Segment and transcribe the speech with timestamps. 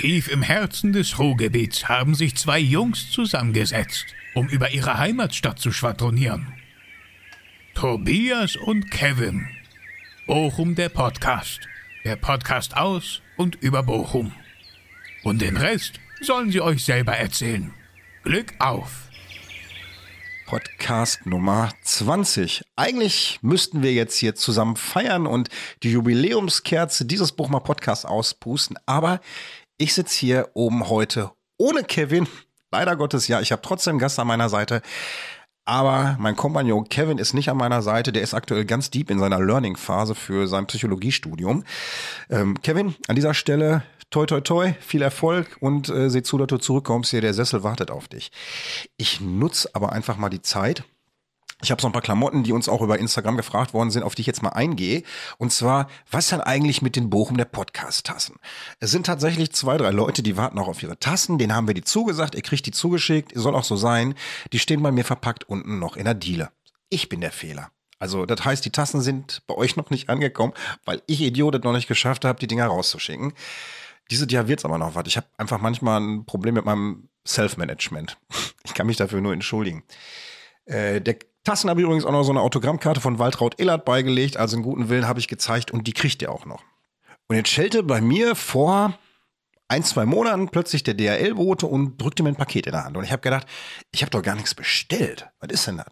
[0.00, 5.72] Tief im Herzen des Ruhrgebiets haben sich zwei Jungs zusammengesetzt, um über ihre Heimatstadt zu
[5.72, 6.54] schwadronieren.
[7.74, 9.46] Tobias und Kevin.
[10.26, 11.60] Bochum der Podcast.
[12.06, 14.32] Der Podcast aus und über Bochum.
[15.22, 17.70] Und den Rest sollen sie euch selber erzählen.
[18.22, 19.10] Glück auf!
[20.46, 22.62] Podcast Nummer 20.
[22.74, 25.50] Eigentlich müssten wir jetzt hier zusammen feiern und
[25.82, 29.20] die Jubiläumskerze dieses Bochumer Podcast auspusten, aber
[29.80, 32.28] ich sitze hier oben heute ohne Kevin.
[32.70, 34.82] Leider Gottes, ja, ich habe trotzdem Gast an meiner Seite.
[35.64, 38.12] Aber mein Kompagnon Kevin ist nicht an meiner Seite.
[38.12, 41.64] Der ist aktuell ganz deep in seiner Learning-Phase für sein Psychologiestudium.
[42.28, 46.48] Ähm, Kevin, an dieser Stelle toi toi toi, viel Erfolg und äh, seh zu, dass
[46.48, 47.10] du zurückkommst.
[47.10, 48.32] Hier, der Sessel wartet auf dich.
[48.98, 50.84] Ich nutze aber einfach mal die Zeit.
[51.62, 54.14] Ich habe so ein paar Klamotten, die uns auch über Instagram gefragt worden sind, auf
[54.14, 55.02] die ich jetzt mal eingehe.
[55.38, 58.36] Und zwar, was denn eigentlich mit den Bochum der Podcast-Tassen?
[58.78, 61.38] Es sind tatsächlich zwei, drei Leute, die warten auch auf ihre Tassen.
[61.38, 62.34] Denen haben wir die zugesagt.
[62.34, 63.32] Ihr kriegt die zugeschickt.
[63.34, 64.14] Soll auch so sein.
[64.52, 66.50] Die stehen bei mir verpackt unten noch in der Diele.
[66.88, 67.70] Ich bin der Fehler.
[67.98, 70.54] Also das heißt, die Tassen sind bei euch noch nicht angekommen,
[70.86, 73.34] weil ich Idiot es noch nicht geschafft habe, die Dinger rauszuschicken.
[74.10, 75.06] Dieses Jahr wird's aber noch was.
[75.06, 78.18] Ich habe einfach manchmal ein Problem mit meinem Self-Management.
[78.62, 79.84] Ich kann mich dafür nur entschuldigen.
[80.66, 84.36] Äh, der Tassen habe ich übrigens auch noch so eine Autogrammkarte von Waltraud Illert beigelegt.
[84.36, 86.62] Also einen guten Willen habe ich gezeigt und die kriegt ihr auch noch.
[87.28, 88.98] Und jetzt schellte bei mir vor
[89.70, 92.96] ein, zwei Monaten plötzlich der DHL-Bote und drückte mir ein Paket in der Hand.
[92.96, 93.46] Und ich habe gedacht,
[93.92, 95.28] ich habe doch gar nichts bestellt.
[95.38, 95.86] Was ist denn das?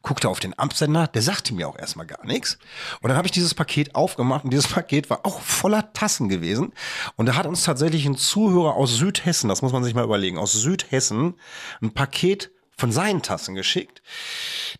[0.00, 2.58] Guckte auf den Amtsender, der sagte mir auch erstmal gar nichts.
[3.02, 6.72] Und dann habe ich dieses Paket aufgemacht und dieses Paket war auch voller Tassen gewesen.
[7.16, 10.38] Und da hat uns tatsächlich ein Zuhörer aus Südhessen, das muss man sich mal überlegen,
[10.38, 11.34] aus Südhessen
[11.82, 14.00] ein Paket von seinen Tassen geschickt.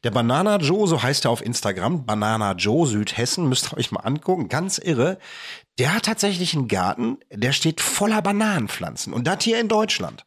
[0.04, 4.00] Der Banana Joe, so heißt er auf Instagram, Banana Joe Südhessen, müsst ihr euch mal
[4.00, 5.18] angucken, ganz irre.
[5.78, 10.24] Der hat tatsächlich einen Garten, der steht voller Bananenpflanzen und das hier in Deutschland.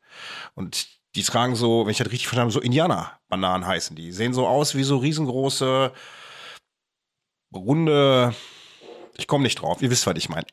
[0.53, 4.11] Und die tragen so, wenn ich das richtig verstanden habe, so Indianer-Bananen heißen die.
[4.11, 5.93] Sehen so aus wie so riesengroße,
[7.53, 8.35] runde,
[9.17, 10.45] ich komme nicht drauf, ihr wisst, was ich meine.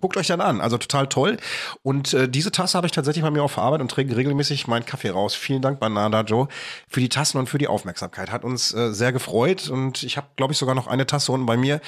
[0.00, 1.38] Guckt euch dann an, also total toll.
[1.82, 4.86] Und äh, diese Tasse habe ich tatsächlich bei mir auf Arbeit und trinke regelmäßig meinen
[4.86, 5.34] Kaffee raus.
[5.34, 6.46] Vielen Dank, Banana Joe,
[6.88, 8.30] für die Tassen und für die Aufmerksamkeit.
[8.30, 11.46] Hat uns äh, sehr gefreut und ich habe, glaube ich, sogar noch eine Tasse unten
[11.46, 11.80] bei mir.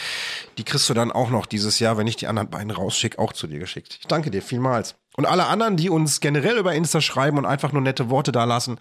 [0.59, 3.33] Die kriegst du dann auch noch dieses Jahr, wenn ich die anderen beiden rausschicke, auch
[3.33, 3.99] zu dir geschickt.
[4.01, 4.97] Ich danke dir vielmals.
[5.17, 8.45] Und alle anderen, die uns generell über Insta schreiben und einfach nur nette Worte da
[8.45, 8.79] lassen,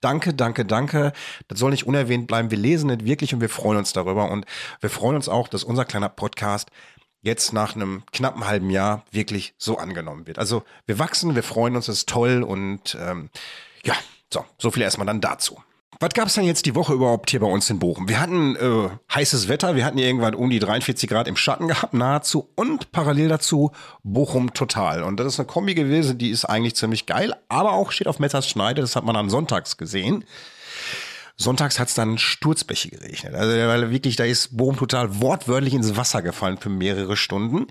[0.00, 1.12] danke, danke, danke.
[1.48, 2.50] Das soll nicht unerwähnt bleiben.
[2.50, 4.30] Wir lesen es wirklich und wir freuen uns darüber.
[4.30, 4.44] Und
[4.80, 6.70] wir freuen uns auch, dass unser kleiner Podcast
[7.22, 10.38] jetzt nach einem knappen halben Jahr wirklich so angenommen wird.
[10.38, 13.30] Also wir wachsen, wir freuen uns, das ist toll und ähm,
[13.84, 13.94] ja,
[14.32, 15.62] so, so viel erstmal dann dazu.
[16.02, 18.08] Was gab's denn jetzt die Woche überhaupt hier bei uns in Bochum?
[18.08, 21.92] Wir hatten äh, heißes Wetter, wir hatten irgendwann um die 43 Grad im Schatten gehabt,
[21.92, 25.02] nahezu, und parallel dazu Bochum total.
[25.02, 28.18] Und das ist eine Kombi gewesen, die ist eigentlich ziemlich geil, aber auch steht auf
[28.18, 30.24] Messers Schneide, das hat man an Sonntags gesehen.
[31.40, 33.34] Sonntags hat es dann Sturzbäche geregnet.
[33.34, 37.68] Also weil wirklich, da ist Bochum total wortwörtlich ins Wasser gefallen für mehrere Stunden.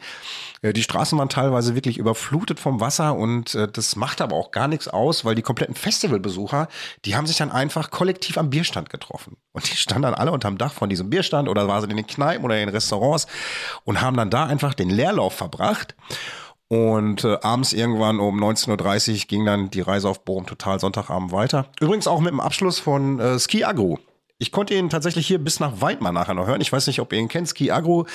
[0.64, 4.50] Äh, die Straßen waren teilweise wirklich überflutet vom Wasser und äh, das macht aber auch
[4.50, 6.68] gar nichts aus, weil die kompletten Festivalbesucher,
[7.06, 9.38] die haben sich dann einfach kollektiv am Bierstand getroffen.
[9.52, 12.08] Und die standen dann alle unterm Dach von diesem Bierstand oder waren sie in den
[12.08, 13.28] Kneipen oder in den Restaurants
[13.84, 15.94] und haben dann da einfach den Leerlauf verbracht.
[16.70, 21.32] Und äh, abends irgendwann um 19.30 Uhr ging dann die Reise auf Bochum Total Sonntagabend
[21.32, 21.66] weiter.
[21.80, 24.00] Übrigens auch mit dem Abschluss von äh, Ski Agro.
[24.38, 26.62] Ich konnte ihn tatsächlich hier bis nach Weidmar nachher noch hören.
[26.62, 28.06] Ich weiß nicht, ob ihr ihn kennt, Ski Agro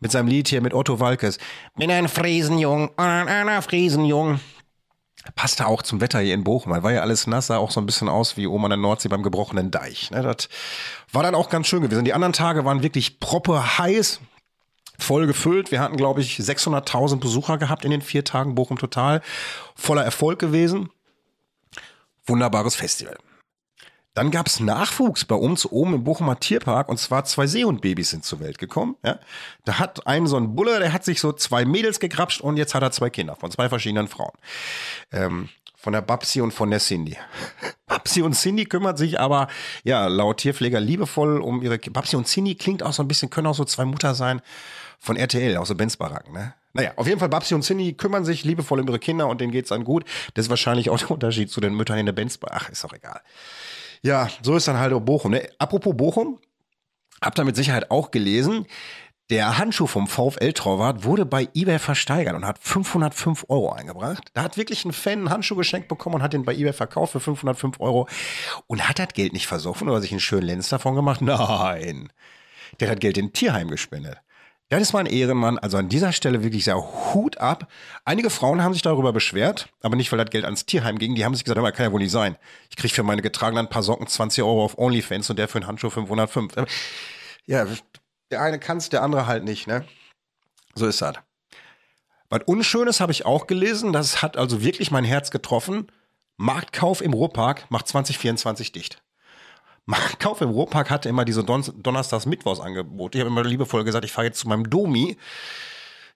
[0.00, 1.38] mit seinem Lied hier mit Otto Walkes.
[1.76, 4.40] Bin ein Friesenjung, ein, Friesenjung.
[5.36, 6.72] Passte auch zum Wetter hier in Bochum.
[6.72, 8.76] Man war ja alles nass, sah auch so ein bisschen aus wie oben an der
[8.76, 10.10] Nordsee beim gebrochenen Deich.
[10.10, 10.48] Ne, das
[11.12, 12.04] war dann auch ganz schön gewesen.
[12.04, 14.20] Die anderen Tage waren wirklich proppe heiß
[14.98, 15.70] voll gefüllt.
[15.70, 19.22] Wir hatten, glaube ich, 600.000 Besucher gehabt in den vier Tagen Bochum Total.
[19.74, 20.90] Voller Erfolg gewesen.
[22.26, 23.16] Wunderbares Festival.
[24.14, 28.38] Dann gab's Nachwuchs bei uns oben im Bochumer Tierpark und zwar zwei Seehundbabys sind zur
[28.38, 28.94] Welt gekommen.
[29.04, 29.18] Ja.
[29.64, 32.74] Da hat ein so ein Bulle, der hat sich so zwei Mädels gegrapscht und jetzt
[32.74, 34.32] hat er zwei Kinder von zwei verschiedenen Frauen.
[35.10, 37.16] Ähm, von der Babsi und von der Cindy.
[37.86, 39.48] Babsi und Cindy kümmert sich aber,
[39.82, 43.48] ja, laut Tierpfleger liebevoll um ihre, Babsi und Cindy klingt auch so ein bisschen, können
[43.48, 44.40] auch so zwei Mutter sein
[45.04, 46.54] von RTL, aus so Benz Baracken, ne?
[46.72, 49.52] Naja, auf jeden Fall, Babsi und Cindy kümmern sich liebevoll um ihre Kinder und denen
[49.52, 50.04] geht's dann gut.
[50.34, 52.92] Das ist wahrscheinlich auch der Unterschied zu den Müttern in der Benz Ach, ist doch
[52.92, 53.20] egal.
[54.02, 55.30] Ja, so ist dann halt auch Bochum.
[55.30, 55.48] Ne?
[55.58, 56.40] Apropos Bochum,
[57.22, 58.66] habt ihr mit Sicherheit auch gelesen,
[59.30, 64.30] der Handschuh vom VfL Torwart wurde bei eBay versteigert und hat 505 Euro eingebracht.
[64.34, 67.12] Da hat wirklich ein Fan einen Handschuh geschenkt bekommen und hat den bei eBay verkauft
[67.12, 68.06] für 505 Euro
[68.66, 71.20] und hat das Geld nicht versoffen oder sich einen schönen Lenz davon gemacht.
[71.22, 72.12] Nein,
[72.80, 74.18] der hat Geld in Tierheim gespendet.
[74.74, 75.56] Das ist mal ein Ehrenmann.
[75.56, 77.68] Also an dieser Stelle wirklich sehr Hut ab.
[78.04, 81.14] Einige Frauen haben sich darüber beschwert, aber nicht, weil das Geld ans Tierheim ging.
[81.14, 82.36] Die haben sich gesagt, aber kann ja wohl nicht sein.
[82.70, 85.68] Ich kriege für meine getragenen paar Socken 20 Euro auf OnlyFans und der für einen
[85.68, 86.54] Handschuh 505.
[87.46, 87.68] Ja,
[88.32, 89.84] der eine kann's, der andere halt nicht, ne?
[90.74, 91.18] So ist das.
[92.28, 93.92] Was Unschönes habe ich auch gelesen.
[93.92, 95.86] Das hat also wirklich mein Herz getroffen.
[96.36, 99.03] Marktkauf im Ruhrpark macht 2024 dicht.
[99.86, 103.14] Marktkauf im Ruhrpark hatte immer diese Don Donnerstags Mittwochs Angebot.
[103.14, 105.16] Ich habe immer liebevoll gesagt, ich fahre jetzt zu meinem Domi.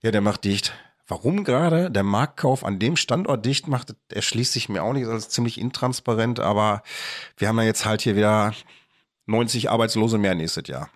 [0.01, 0.73] Ja, der macht dicht.
[1.07, 5.07] Warum gerade der Marktkauf an dem Standort dicht macht, erschließt sich mir auch nicht.
[5.07, 6.83] Das ist ziemlich intransparent, aber
[7.37, 8.53] wir haben ja jetzt halt hier wieder
[9.27, 10.91] 90 Arbeitslose mehr nächstes Jahr.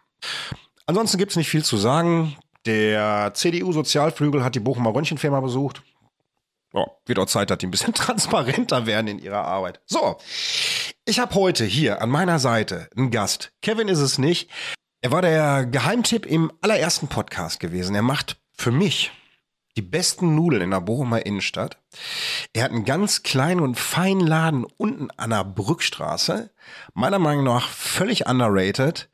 [0.87, 2.37] Ansonsten gibt's nicht viel zu sagen.
[2.67, 5.83] Der CDU-Sozialflügel hat die Bochumer Röntgenfirma besucht.
[6.75, 9.81] Ja, wird auch Zeit, dass die ein bisschen transparenter werden in ihrer Arbeit.
[9.87, 10.19] So,
[11.05, 13.53] ich habe heute hier an meiner Seite einen Gast.
[13.61, 14.49] Kevin ist es nicht.
[15.01, 17.95] Er war der Geheimtipp im allerersten Podcast gewesen.
[17.97, 19.11] Er macht für mich
[19.77, 21.79] die besten Nudeln in der Bochumer Innenstadt.
[22.53, 26.51] Er hat einen ganz kleinen und feinen Laden unten an der Brückstraße.
[26.95, 29.09] Meiner Meinung nach völlig underrated.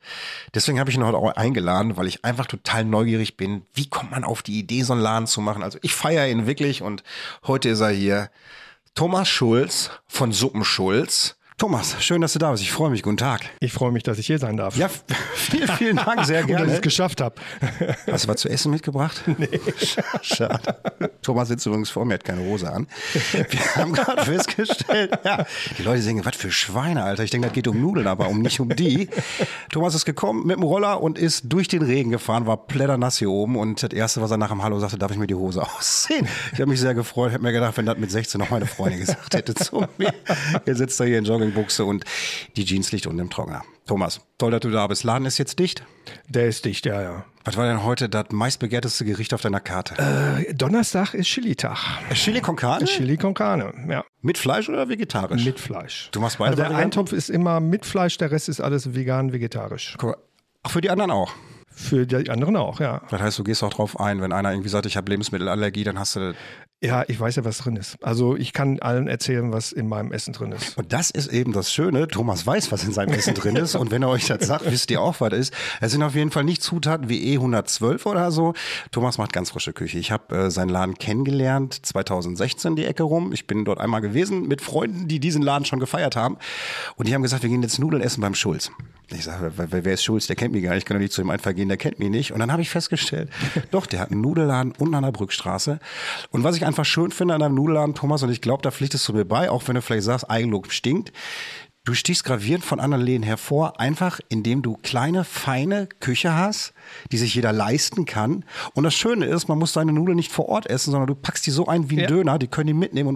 [0.53, 3.65] Deswegen habe ich ihn heute auch eingeladen, weil ich einfach total neugierig bin.
[3.73, 5.63] Wie kommt man auf die Idee, so einen Laden zu machen?
[5.63, 7.03] Also ich feiere ihn wirklich und
[7.47, 8.29] heute ist er hier.
[8.93, 11.38] Thomas Schulz von Suppenschulz.
[11.59, 12.63] Thomas, schön, dass du da bist.
[12.63, 13.03] Ich freue mich.
[13.03, 13.41] Guten Tag.
[13.59, 14.77] Ich freue mich, dass ich hier sein darf.
[14.77, 14.89] Ja,
[15.35, 16.73] vielen, vielen Dank, sehr Und dass ich gerne.
[16.75, 17.35] es geschafft habe.
[18.09, 19.21] Hast du was zu essen mitgebracht?
[19.37, 19.59] Nee.
[20.21, 20.77] Schade.
[21.21, 22.87] Thomas sitzt übrigens vor mir, hat keine Hose an.
[23.33, 25.45] Wir haben gerade festgestellt, ja,
[25.77, 27.23] die Leute sagen, was für Schweine, Alter.
[27.23, 29.09] Ich denke, das geht um Nudeln, aber um nicht um die.
[29.69, 33.31] Thomas ist gekommen mit dem Roller und ist durch den Regen gefahren, war plätternass hier
[33.31, 35.61] oben und das Erste, was er nach dem Hallo sagte, darf ich mir die Hose
[35.61, 36.25] ausziehen?
[36.53, 39.01] Ich habe mich sehr gefreut, hätte mir gedacht, wenn das mit 16 noch meine Freundin
[39.01, 40.13] gesagt hätte zu mir.
[40.65, 42.05] Ihr sitzt da hier in Joggingbuchse und
[42.55, 43.63] die Jeans liegt unten im Trockner.
[43.87, 45.03] Thomas, toll, dass du da bist.
[45.03, 45.83] Laden ist jetzt dicht.
[46.27, 47.25] Der ist dicht, ja, ja.
[47.43, 49.95] Was war denn heute das meistbegehrteste Gericht auf deiner Karte?
[49.97, 51.77] Äh, Donnerstag ist Chili-Tag.
[52.13, 52.85] Chili con carne?
[52.85, 54.03] Chili con carne, ja.
[54.21, 55.43] Mit Fleisch oder vegetarisch?
[55.43, 56.09] Mit Fleisch.
[56.11, 56.99] Du machst beide Also der Varianten?
[56.99, 59.97] Eintopf ist immer mit Fleisch, der Rest ist alles vegan, vegetarisch.
[60.01, 60.15] Mal.
[60.61, 61.33] Ach, für die anderen auch.
[61.79, 63.01] Für die anderen auch, ja.
[63.09, 65.97] Das heißt, du gehst auch drauf ein, wenn einer irgendwie sagt, ich habe Lebensmittelallergie, dann
[65.97, 66.33] hast du.
[66.81, 67.97] Ja, ich weiß ja, was drin ist.
[68.03, 70.77] Also ich kann allen erzählen, was in meinem Essen drin ist.
[70.77, 72.07] Und das ist eben das Schöne.
[72.07, 73.75] Thomas weiß, was in seinem Essen drin ist.
[73.75, 75.53] Und wenn er euch das sagt, wisst ihr auch, was ist.
[75.79, 78.53] Es sind auf jeden Fall nicht Zutaten wie E112 oder so.
[78.91, 79.99] Thomas macht ganz frische Küche.
[79.99, 83.31] Ich habe äh, seinen Laden kennengelernt, 2016 die Ecke rum.
[83.31, 86.37] Ich bin dort einmal gewesen mit Freunden, die diesen Laden schon gefeiert haben.
[86.97, 88.69] Und die haben gesagt, wir gehen jetzt Nudeln essen beim Schulz.
[89.11, 90.27] Ich sage, wer, wer ist Schulz?
[90.27, 90.79] Der kennt mich gar nicht.
[90.79, 92.31] Ich kann doch nicht zu ihm einfach gehen, der kennt mich nicht.
[92.31, 93.29] Und dann habe ich festgestellt,
[93.71, 95.79] doch, der hat einen Nudelladen unten an der Brückstraße.
[96.31, 99.07] Und was ich einfach schön finde an einem Nudelladen, Thomas, und ich glaube, da pflichtest
[99.07, 101.11] du mir bei, auch wenn du vielleicht sagst, Eigenlob stinkt.
[101.85, 106.73] Du stichst gravierend von anderen Läden hervor, einfach indem du kleine, feine Küche hast,
[107.11, 108.45] die sich jeder leisten kann.
[108.73, 111.47] Und das Schöne ist, man muss seine Nudeln nicht vor Ort essen, sondern du packst
[111.47, 112.07] die so ein wie ein Ja.
[112.07, 113.15] Döner, die können die mitnehmen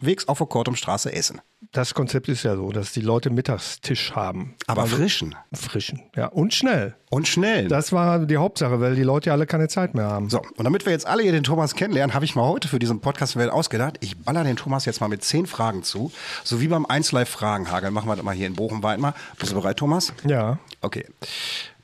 [0.00, 1.40] unterwegs auf der Kortumstraße essen.
[1.72, 4.54] Das Konzept ist ja so, dass die Leute Mittagstisch haben.
[4.66, 6.26] Aber frischen Frischen, ja.
[6.26, 6.94] Und schnell.
[7.10, 7.68] und schnell.
[7.68, 10.28] Das war die Hauptsache, weil die Leute ja alle keine Zeit mehr haben.
[10.30, 12.78] So, und damit wir jetzt alle hier den Thomas kennenlernen, habe ich mal heute für
[12.78, 13.96] diesen Podcast Welt ausgedacht.
[14.00, 16.12] Ich baller den Thomas jetzt mal mit zehn Fragen zu.
[16.44, 17.90] So wie beim 1 Live Fragenhagel.
[17.90, 19.14] Machen wir das mal hier in Bochum weit mal.
[19.38, 20.12] Bist du bereit, Thomas?
[20.26, 20.58] Ja.
[20.82, 21.06] Okay.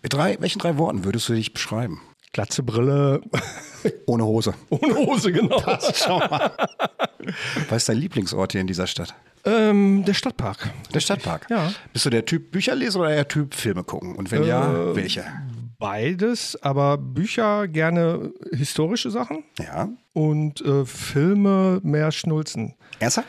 [0.02, 2.00] Mit drei, welchen drei Worten würdest du dich beschreiben?
[2.32, 3.20] Glatze Brille,
[4.06, 4.54] Ohne Hose.
[4.70, 5.60] ohne Hose, genau.
[5.94, 6.50] Schau mal.
[7.68, 9.14] Was ist dein Lieblingsort hier in dieser Stadt?
[9.44, 10.70] Ähm, der Stadtpark.
[10.94, 11.46] Der Stadtpark.
[11.50, 11.72] Ja.
[11.92, 14.14] Bist du der Typ Bücher lesen oder der Typ Filme gucken?
[14.16, 15.24] Und wenn ja, welche?
[15.78, 19.88] Beides, aber Bücher gerne historische Sachen Ja.
[20.12, 22.76] und äh, Filme mehr Schnulzen.
[23.00, 23.26] Ernsthaft?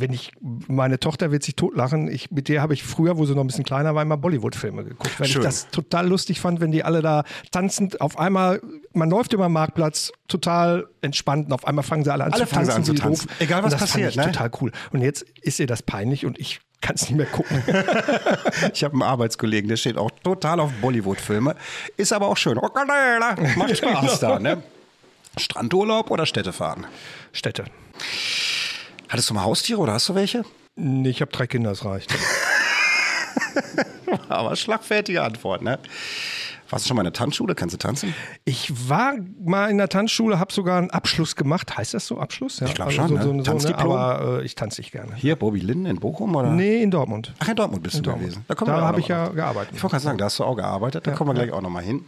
[0.00, 2.08] Wenn ich, meine Tochter wird sich totlachen.
[2.08, 4.84] Ich, mit der habe ich früher, wo sie noch ein bisschen kleiner war, immer Bollywood-Filme
[4.84, 5.42] geguckt, weil Schön.
[5.42, 8.60] ich das total lustig fand, wenn die alle da tanzend auf einmal,
[8.92, 12.46] man läuft über den Marktplatz, total entspannt und auf einmal fangen sie alle an Alle
[12.46, 12.70] zu tanzen.
[12.70, 13.28] sie an zu tanzen.
[13.38, 14.32] Egal, was passiert, Fand ich ne?
[14.32, 14.72] total cool.
[14.92, 17.62] Und jetzt ist ihr das peinlich und ich kann es nicht mehr gucken.
[18.72, 21.54] Ich habe einen Arbeitskollegen, der steht auch total auf Bollywood-Filme.
[21.96, 22.58] Ist aber auch schön.
[23.56, 24.62] Macht Spaß da, ne?
[25.36, 26.86] Strandurlaub oder Städtefahren?
[27.32, 27.64] Städte.
[29.14, 30.44] Hattest du mal Haustiere oder hast du welche?
[30.74, 32.12] Nee, ich habe drei Kinder, das reicht.
[34.28, 35.78] Aber schlagfertige Antwort, ne?
[36.68, 37.54] Warst du schon mal in der Tanzschule?
[37.54, 38.12] Kannst du tanzen?
[38.44, 41.76] Ich war mal in der Tanzschule, habe sogar einen Abschluss gemacht.
[41.76, 42.58] Heißt das so Abschluss?
[42.58, 43.24] Ja, Ich glaub schon, ne?
[43.24, 43.42] ne?
[43.44, 43.92] Tanzdiplom?
[43.92, 45.14] Aber äh, ich tanze nicht gerne.
[45.14, 46.50] Hier, Bobby Linden in Bochum oder?
[46.50, 47.34] Nee, in Dortmund.
[47.38, 48.32] Ach, in Dortmund bist du Dortmund.
[48.32, 48.44] gewesen.
[48.48, 49.76] Da auch habe ich ja gearbeitet.
[49.76, 51.06] Ich wollte gerade sagen, da hast du auch gearbeitet.
[51.06, 52.04] Da kommen wir gleich auch nochmal hin.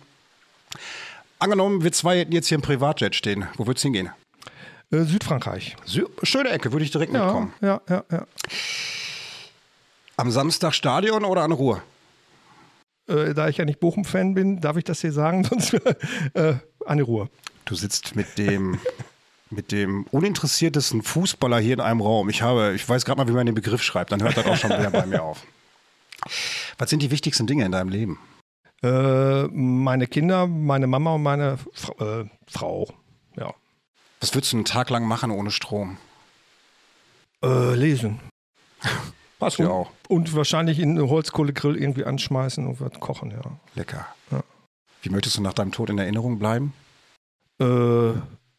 [1.39, 3.47] Angenommen, wir zwei hätten jetzt hier im Privatjet stehen.
[3.57, 4.11] Wo würdest du hingehen?
[4.93, 5.77] Äh, Südfrankreich.
[5.85, 7.53] Sü schöne Ecke, würde ich direkt Ja, mitkommen.
[7.61, 8.27] ja, ja, ja.
[10.17, 11.83] Am Samstag Stadion oder an Ruhe?
[13.09, 15.75] äh, da ich ja nicht Bochum-Fan bin, darf ich das hier sagen, sonst
[16.35, 16.55] äh,
[16.87, 17.29] eine Ruhe.
[17.65, 18.79] Du sitzt mit dem,
[19.51, 22.29] mit dem uninteressiertesten Fußballer hier in einem Raum.
[22.31, 24.57] Ich habe, ich weiß gerade mal, wie man den Begriff schreibt, dann hört das auch
[24.57, 25.43] schon wieder bei mir auf.
[26.79, 28.19] Was sind die wichtigsten Dinge in deinem Leben?
[28.83, 32.89] Äh, meine Kinder, meine Mama und meine Fra äh, Frau.
[34.27, 34.31] Ja.
[34.31, 35.99] Was würdest du einen Tag lang machen ohne Strom?
[37.45, 38.19] Äh, lesen.
[39.39, 39.91] Passt ja auch.
[40.09, 43.43] Und wahrscheinlich in einen Holzkohlegrill irgendwie anschmeißen und was kochen, ja.
[43.75, 44.07] Lecker.
[44.33, 44.43] Ja.
[45.03, 46.73] Wie möchtest du nach deinem Tod in Erinnerung bleiben?
[47.61, 47.65] Äh,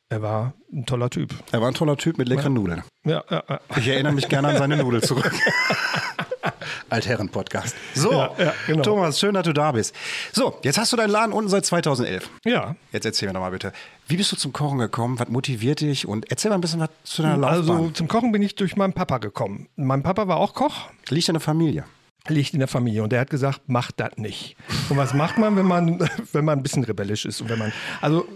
[0.10, 1.34] er war ein toller Typ.
[1.52, 2.84] Er war ein toller Typ mit leckeren Nudeln.
[3.04, 3.60] Ja, ja, ja.
[3.76, 5.32] Ich erinnere mich gerne an seine Nudel zurück.
[6.90, 7.76] Altherren-Podcast.
[7.94, 8.84] So, Ja, ja, genau.
[8.84, 9.94] Thomas, schön, dass du da bist.
[10.32, 12.30] So, jetzt hast du deinen Laden unten seit 2011.
[12.46, 12.76] ja.
[12.94, 13.74] Jetzt erzähl mir doch mal bitte,
[14.08, 15.20] wie bist du zum Kochen gekommen?
[15.20, 16.08] Was motiviert dich?
[16.08, 17.78] Und erzähl mal ein bisschen was zu deiner Laufbahn.
[17.78, 19.68] Also zum Kochen bin ich durch meinen Papa gekommen.
[19.76, 21.84] Mein Papa war auch Koch, Liegt in der Familie.
[22.28, 24.56] liegt in der Familie und der hat gesagt, mach das nicht.
[24.90, 26.00] Und was macht man, wenn man,
[26.32, 27.72] wenn man ein bisschen rebellisch ist und wenn man,
[28.02, 28.28] also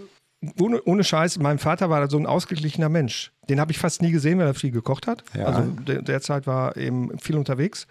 [0.58, 3.32] ohne, ohne Scheiß, mein Vater war so ein ausgeglichener Mensch.
[3.48, 5.24] Den habe ich fast nie gesehen, weil er viel gekocht hat.
[5.34, 5.46] Ja.
[5.46, 7.88] Also der, derzeit war eben viel unterwegs.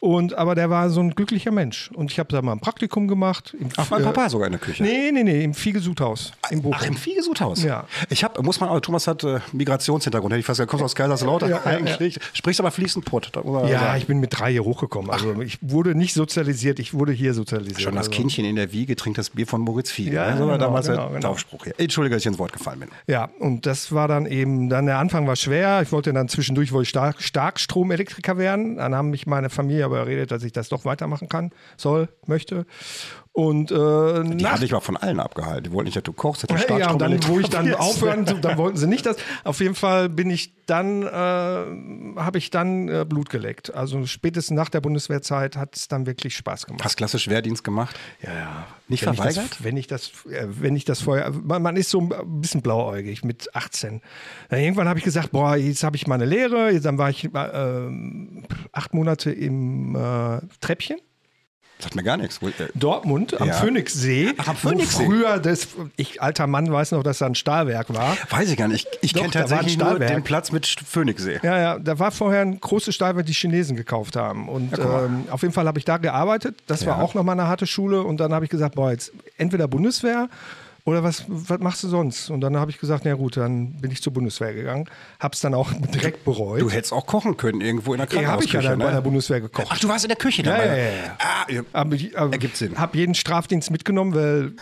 [0.00, 1.90] Und aber der war so ein glücklicher Mensch.
[1.94, 3.54] Und ich habe da mal ein Praktikum gemacht.
[3.58, 4.82] Im, Ach, mein äh, Papa sogar in der Küche.
[4.82, 6.78] Nee, nee, nee, im Viehgesudhaus in Bochum.
[6.80, 7.62] Ach, im Viehgesudhaus?
[7.62, 7.84] Ja.
[8.08, 10.32] Ich habe, muss man, aber Thomas hat äh, Migrationshintergrund.
[10.32, 12.10] Hätte ich fast gesagt, kommst aus Kaiserslautern Ja, ja, ja.
[12.32, 13.32] Sprichst aber fließend Pott.
[13.68, 15.10] Ja, ich bin mit drei hier hochgekommen.
[15.10, 17.82] Also ich wurde nicht sozialisiert, ich wurde hier sozialisiert.
[17.82, 18.18] Schon das also.
[18.18, 20.16] Kindchen in der Wiege trinkt das Bier von Moritz Fiege.
[20.16, 20.38] Ja, ne?
[20.38, 21.28] So war genau, damals genau, der genau.
[21.28, 21.74] Taufspruch hier.
[21.78, 22.88] Entschuldige, dass ich ins Wort gefallen bin.
[23.06, 25.82] Ja, und das war dann eben, dann der Anfang war schwer.
[25.82, 28.76] Ich wollte dann zwischendurch ich Stark, Starkstromelektriker werden.
[28.76, 32.66] Dann haben mich meine Familie aber überredet, dass ich das doch weitermachen kann, soll, möchte.
[33.38, 35.64] Und äh, Die nach- hatte ich aber von allen abgehalten.
[35.64, 37.74] Die wollten nicht, dass du kochst, dass du Hey, ja, und dann, wo ich dann
[37.74, 39.18] aufhören, dann wollten sie nicht das.
[39.44, 43.74] Auf jeden Fall bin ich dann, äh, habe ich dann äh, Blut geleckt.
[43.74, 46.82] Also spätestens nach der Bundeswehrzeit hat es dann wirklich Spaß gemacht.
[46.82, 47.94] Hast klassisch Wehrdienst gemacht?
[48.22, 48.66] Ja, ja.
[48.88, 49.64] Nicht wenn ich das, verweigert?
[49.64, 53.22] wenn ich das, äh, wenn ich das vorher, man, man ist so ein bisschen blauäugig
[53.22, 54.00] mit 18.
[54.48, 56.70] Dann irgendwann habe ich gesagt, boah, jetzt habe ich meine Lehre.
[56.70, 57.28] Jetzt, dann war ich äh,
[58.72, 60.96] acht Monate im äh, Treppchen.
[61.78, 62.40] Sagt mir gar nichts.
[62.74, 63.54] Dortmund am Ja.
[63.54, 64.32] Phoenixsee.
[64.38, 65.04] Ach, am Phoenixsee.
[65.04, 68.16] Früher, das, ich alter Mann weiß noch, dass da ein Stahlwerk war.
[68.30, 68.88] Weiß ich gar nicht.
[69.02, 71.38] Ich, ich kenne war tatsächlich nur den Platz mit Phoenixsee.
[71.42, 74.48] Ja, ja, da war vorher ein großes Stahlwerk, die Chinesen gekauft haben.
[74.48, 75.04] Und mal.
[75.04, 76.56] ähm, auf jeden Fall habe ich da gearbeitet.
[76.66, 77.02] Das war Ja.
[77.04, 78.02] auch nochmal eine harte Schule.
[78.04, 80.28] Und dann habe ich gesagt, boah, jetzt entweder Bundeswehr
[80.86, 82.30] oder was, was machst du sonst?
[82.30, 84.88] Und dann habe ich gesagt, na gut, dann bin ich zur Bundeswehr gegangen.
[85.18, 86.60] Hab's dann auch direkt bereut.
[86.60, 88.68] Du hättest auch kochen können irgendwo in der ja, habe ich ja Krankenhausküche.
[88.68, 89.02] dann bei der ne?
[89.02, 89.66] Bundeswehr gekocht.
[89.68, 90.66] Ach, du warst in der Küche Ja, dabei.
[90.68, 91.16] ja, ja, ja.
[91.18, 91.62] Ah, ja.
[91.72, 91.96] Aber
[92.32, 92.78] Ergibt Sinn.
[92.78, 94.52] habe jeden Strafdienst mitgenommen, weil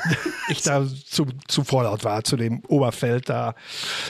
[0.48, 3.54] ich da zu, zu vorlaut war, zu dem Oberfeld da.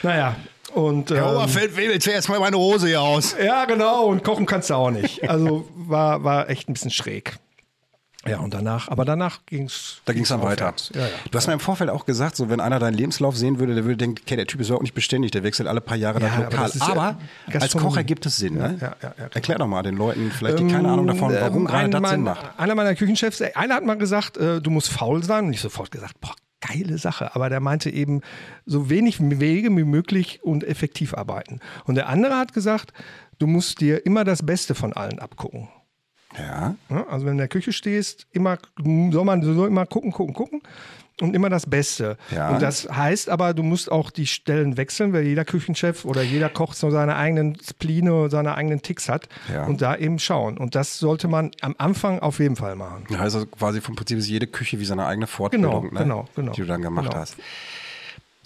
[0.04, 0.37] Naja,
[0.75, 1.11] und.
[1.11, 3.35] Herr ähm, Oberfeld wählt zuerst mal meine Hose hier aus.
[3.45, 4.04] Ja, genau.
[4.07, 5.28] Und kochen kannst du auch nicht.
[5.28, 7.37] Also war, war echt ein bisschen schräg.
[8.26, 10.00] Ja, und danach, aber danach ging es.
[10.04, 10.75] Da ging es dann weiter.
[10.95, 11.09] Ja, ja.
[11.31, 13.85] Du hast mir im Vorfeld auch gesagt, so wenn einer deinen Lebenslauf sehen würde, der
[13.85, 16.28] würde denken, okay, der Typ ist überhaupt nicht beständig, der wechselt alle paar Jahre Ja,
[16.28, 16.71] aber Lokal.
[16.75, 17.19] ja Aber
[17.61, 17.75] als.
[17.76, 18.78] Koch ergibt es Sinn, ne?
[18.81, 19.25] ja, ja, ja.
[19.33, 22.11] Erklär doch mal den Leuten, vielleicht die keine Ahnung davon, warum Ähm, gerade das mein,
[22.11, 22.59] Sinn macht.
[22.59, 25.47] Einer meiner Küchenchefs, äh, einer hat mal gesagt, äh, du musst faul sein.
[25.47, 27.35] Und ich sofort gesagt, boah, geile Sache.
[27.35, 28.21] Aber der meinte eben,
[28.64, 31.61] so wenig Wege wie möglich und effektiv arbeiten.
[31.85, 32.93] Und der andere hat gesagt,
[33.38, 35.69] du musst dir immer das Beste von allen abgucken.
[36.38, 36.75] Ja.
[36.91, 38.59] Ja, also wenn du in der Küche stehst, immer
[39.11, 40.62] soll man soll immer gucken, gucken, gucken
[41.21, 42.17] und immer das Beste.
[42.35, 42.50] Ja.
[42.50, 46.49] Und das heißt aber, du musst auch die Stellen wechseln, weil jeder Küchenchef oder jeder
[46.49, 49.64] Koch so seine eigenen Spline, seine eigenen Ticks hat Ja.
[49.67, 50.59] und da eben schauen.
[50.59, 53.05] Und das sollte man am Anfang auf jeden Fall machen.
[53.17, 55.99] Also quasi vom Prinzip ist jede Küche wie seine eigene Fortbildung, Genau, ne?
[56.00, 56.53] genau, genau.
[56.53, 57.17] die du dann gemacht Genau.
[57.21, 57.37] hast.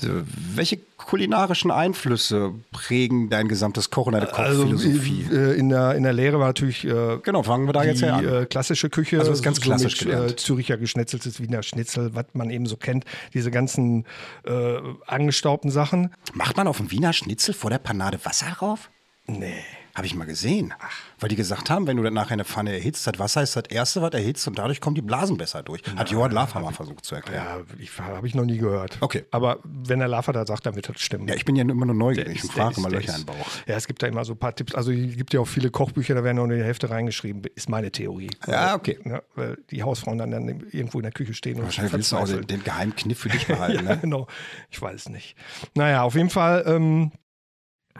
[0.00, 0.08] So,
[0.54, 5.26] welche kulinarischen Einflüsse prägen dein gesamtes Kochen, deine Also Kochphilosophie?
[5.32, 8.02] äh, in, der, in der Lehre war natürlich äh, genau, fangen wir da die jetzt
[8.02, 8.28] her an.
[8.42, 9.18] äh, klassische Küche.
[9.18, 10.30] Also das ist ganz klassisch mit, gelernt.
[10.32, 13.04] Äh, Züricher geschnetzeltes Wiener Schnitzel, was man eben so kennt.
[13.34, 14.04] Diese ganzen
[14.44, 14.76] äh,
[15.06, 16.10] angestaubten Sachen.
[16.32, 18.90] Macht man auf dem Wiener Schnitzel vor der Panade Wasser drauf?
[19.26, 19.54] Nee.
[19.98, 20.72] Habe ich mal gesehen.
[21.18, 23.64] Weil die gesagt haben, wenn du dann nachher eine Pfanne erhitzt, das Wasser ist das
[23.64, 25.82] Erste, was erhitzt und dadurch kommen die Blasen besser durch.
[25.96, 27.44] Hat Johann Lafer mal versucht zu erklären.
[27.44, 28.98] Ja, habe ich noch nie gehört.
[29.00, 29.24] Okay.
[29.32, 31.26] Aber wenn der Lava da sagt, dann wird das stimmen.
[31.26, 33.34] Ja, ich bin ja immer nur neugierig und frage immer Löcher im Bauch.
[33.66, 34.76] Ja, es gibt da immer so ein paar Tipps.
[34.76, 37.90] Also es gibt ja auch viele Kochbücher, da werden in die Hälfte reingeschrieben, ist meine
[37.90, 38.30] Theorie.
[38.46, 39.00] Ja, okay.
[39.04, 42.18] Ja, weil die Hausfrauen dann, dann irgendwo in der Küche stehen und Wahrscheinlich willst du
[42.18, 43.68] auch den, den Geheimkniff für dich behalten.
[43.78, 43.98] Ja, ne?
[44.00, 44.28] genau.
[44.70, 45.36] Ich weiß nicht.
[45.74, 47.10] Naja, auf jeden Fall, ähm,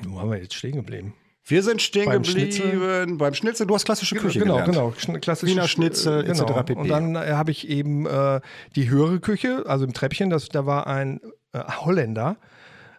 [0.03, 1.15] wo haben wir jetzt stehen geblieben?
[1.49, 3.17] Wir sind stehen Beim geblieben Schnitzel.
[3.17, 3.67] beim Schnitzel.
[3.67, 4.99] Du hast klassische Küche genau, gelernt.
[5.01, 5.19] genau.
[5.19, 6.43] Klassische Wiener Schnitzel, äh, etc.
[6.67, 6.75] pp.
[6.75, 8.41] Und dann äh, habe ich eben äh,
[8.77, 11.21] die höhere Küche, also im Treppchen, das, da war ein
[11.53, 12.37] äh, Holländer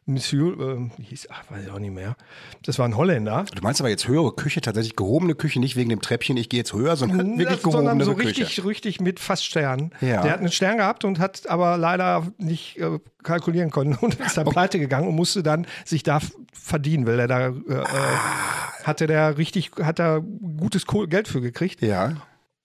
[0.10, 2.16] Monsieur, äh, wie hieß, ach, weiß ich auch nicht mehr.
[2.64, 3.46] Das war ein Holländer.
[3.56, 6.58] Du meinst aber jetzt höhere Küche, tatsächlich gehobene Küche, nicht wegen dem Treppchen, ich gehe
[6.60, 8.42] jetzt höher, sondern wirklich Das- sondern gehobene so Küche.
[8.42, 9.92] richtig, richtig mit fast Sternen.
[10.02, 10.22] Ja.
[10.24, 14.36] Der hat einen Stern gehabt und hat aber leider nicht äh, kalkulieren können und ist
[14.38, 16.20] dann pleite gegangen und musste dann sich da
[16.54, 17.86] verdienen, weil er da äh, äh,
[18.84, 20.20] hatte der richtig, hat da
[20.58, 22.16] gutes Geld für gekriegt Ja.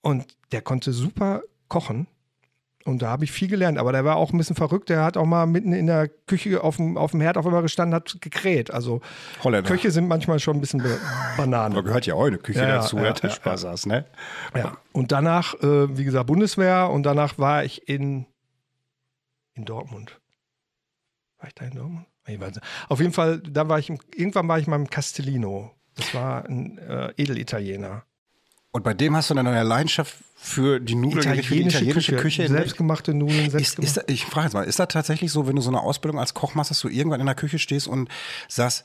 [0.02, 2.06] und der konnte super kochen.
[2.86, 4.90] Und da habe ich viel gelernt, aber der war auch ein bisschen verrückt.
[4.90, 7.62] Der hat auch mal mitten in der Küche auf dem, auf dem Herd auf einmal
[7.62, 8.70] gestanden, hat gekräht.
[8.70, 9.00] Also
[9.42, 9.66] Holländer.
[9.70, 10.98] Köche sind manchmal schon ein bisschen Be-
[11.38, 11.74] Banane.
[11.74, 14.04] Da gehört ja auch eine Küche Ja, ja, dazu, ja, der Tischbasar, ne?
[14.54, 14.76] Ja.
[14.92, 18.26] Und danach, äh, wie gesagt, Bundeswehr und danach war ich in,
[19.54, 20.20] in Dortmund.
[21.38, 22.06] War ich da in Dortmund?
[22.90, 25.70] Auf jeden Fall, da war ich, irgendwann war ich mal im Castellino.
[25.96, 28.04] Das war ein äh, Edelitaliener.
[28.74, 32.42] Und bei dem hast du dann eine Leidenschaft für die Nudeln, für die italienische Küche.
[32.42, 32.64] entdeckt?
[32.64, 33.86] selbstgemachte Nudeln, Ist, selbstgemacht.
[33.86, 36.18] ist da, ich frage jetzt mal, ist das tatsächlich so, wenn du so eine Ausbildung
[36.18, 38.08] als Koch machst, dass du irgendwann in der Küche stehst und
[38.48, 38.84] sagst,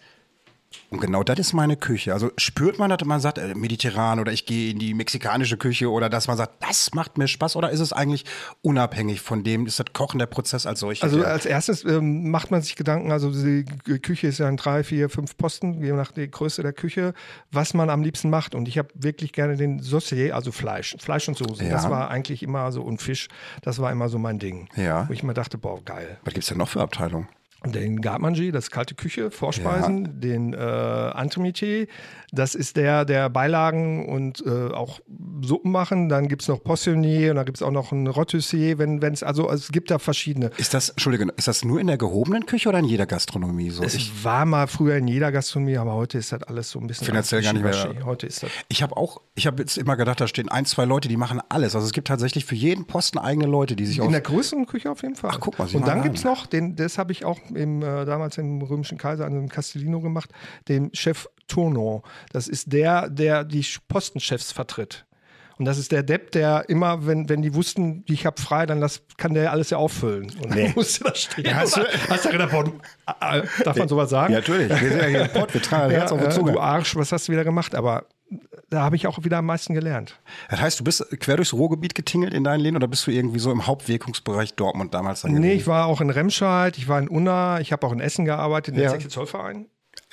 [0.91, 2.13] und genau das ist meine Küche.
[2.13, 5.89] Also spürt man, dass man sagt, äh, mediterran oder ich gehe in die mexikanische Küche
[5.91, 8.25] oder dass man sagt, das macht mir Spaß oder ist es eigentlich
[8.61, 11.03] unabhängig von dem, ist das Kochen der Prozess als solcher?
[11.03, 13.65] Also als erstes ähm, macht man sich Gedanken, also die
[13.99, 17.13] Küche ist ja in drei, vier, fünf Posten, je nach der Größe der Küche,
[17.51, 18.55] was man am liebsten macht.
[18.55, 21.63] Und ich habe wirklich gerne den Saucier, also Fleisch, Fleisch und Soße.
[21.63, 21.71] Ja.
[21.71, 23.27] Das war eigentlich immer so, und Fisch,
[23.61, 24.69] das war immer so mein Ding.
[24.75, 25.07] Ja.
[25.07, 26.17] Wo ich mir dachte, boah, geil.
[26.23, 27.27] was gibt's denn noch für Abteilungen?
[27.66, 31.88] Den Garde-Manger, das ist kalte Küche, Vorspeisen, den äh, Entremetier,
[32.32, 35.00] das ist der, der Beilagen und äh, auch
[35.42, 36.08] Suppen machen.
[36.10, 39.24] Dann gibt es noch Poissonnier und dann gibt es auch noch ein Rotussier, wenn es,
[39.24, 40.51] also es gibt da verschiedene.
[40.58, 43.84] Ist das, Entschuldige, ist das nur in der gehobenen Küche oder in jeder Gastronomie so?
[43.84, 46.88] Es Ich, war mal früher in jeder Gastronomie, aber heute ist das alles so ein
[46.88, 48.06] bisschen Finanziell gar nicht mehr-.
[48.06, 48.51] Heute ist das.
[48.70, 51.42] ich habe auch, ich habe jetzt immer gedacht, da stehen ein, zwei Leute, die machen
[51.50, 51.75] alles.
[51.75, 54.66] Also es gibt tatsächlich für jeden Posten eigene Leute, die sich In aus der größeren
[54.66, 55.32] Küche auf jeden Fall.
[55.34, 56.04] Ach, guck mal, sieh Und dann an.
[56.04, 59.34] gibt es noch, den, das habe ich auch im, äh, damals im Römischen Kaiser, an
[59.34, 60.29] dem Castellino gemacht,
[60.68, 62.01] den Chef Tournon.
[62.32, 65.06] Das ist der, der die Postenchefs vertritt.
[65.58, 68.79] Und das ist der Depp, der immer, wenn, wenn die wussten, ich habe frei, dann
[68.79, 70.32] lass, kann der alles ja auffüllen.
[70.41, 71.44] Und dann musste das stehen.
[71.46, 71.89] Ja, hast du- Oder?
[72.10, 72.72] hast du gedacht, du,
[73.20, 74.32] äh, darf man sowas sagen?
[74.32, 74.70] Ja, natürlich.
[74.70, 76.54] Wir sind ja hier im Pott, wir tragen Ja, Herz auf der äh, Zunge.
[76.54, 77.76] du Arsch, was hast du wieder gemacht?
[77.76, 78.06] Aber
[78.70, 80.20] da habe ich auch wieder am meisten gelernt.
[80.50, 83.39] Das heißt, du bist quer durchs Ruhrgebiet getingelt in deinen Läden oder bist du irgendwie
[83.39, 87.60] so im Hauptwirkungsbereich Dortmund damals Nee, ich war auch in Remscheid, ich war in Unna,
[87.60, 88.98] ich habe auch in Essen gearbeitet, in Ja.
[89.00, 89.68] Zollverein.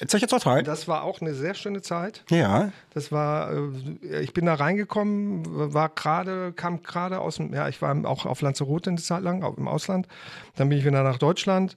[0.07, 0.65] Zeche jetzt rein?
[0.65, 2.25] Das war auch eine sehr schöne Zeit.
[2.31, 2.71] Ja.
[2.93, 7.81] Das war, äh, ich bin da reingekommen, war gerade, kam gerade aus dem, ja, ich
[7.81, 10.07] war auch auf Lanzarote eine Zeit lang, im Ausland.
[10.57, 11.77] Dann bin ich wieder nach Deutschland.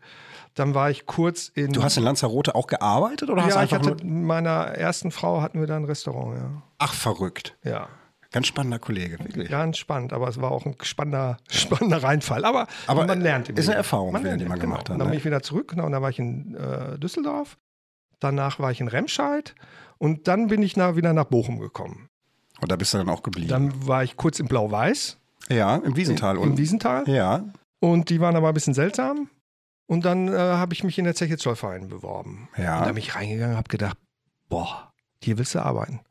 [0.55, 1.71] Dann war ich kurz in.
[1.71, 4.13] Du hast in Lanzarote auch gearbeitet oder hast ja, ich einfach hatte nur...
[4.13, 6.62] mit meiner ersten Frau hatten wir da ein Restaurant, ja.
[6.79, 7.55] Ach, verrückt.
[7.63, 7.88] Ja.
[8.32, 9.49] Ganz spannender Kollege, wirklich.
[9.49, 12.45] Ganz spannend, aber es war auch ein spannender, spannender Reinfall.
[12.45, 13.77] Aber, Aber man lernt im ist eine.
[13.77, 14.73] Erfahrung man lernt, die man genau.
[14.73, 15.12] gemacht hat, Und dann ne?
[15.12, 17.58] bin ich wieder zurück, genau, und dann war ich in äh, Düsseldorf.
[18.19, 19.55] Danach war ich in Remscheid
[19.97, 22.10] und dann bin ich nach, wieder nach Bochum gekommen.
[22.62, 23.49] Und da bist du dann auch geblieben.
[23.49, 25.17] Dann war ich kurz in Blau-Weiß,
[25.49, 26.36] ja, im Wiesental.
[26.36, 27.08] im und, Wiesental.
[27.08, 27.45] ja.
[27.79, 29.29] Und die waren aber ein bisschen seltsam.
[29.88, 32.49] Und dann äh, habe ich mich in der Zeche Zollverein beworben.
[32.58, 32.79] Ja.
[32.79, 33.97] Und da bin ich reingegangen und habe gedacht,
[34.49, 34.91] boah,
[35.23, 36.01] hier willst du arbeiten.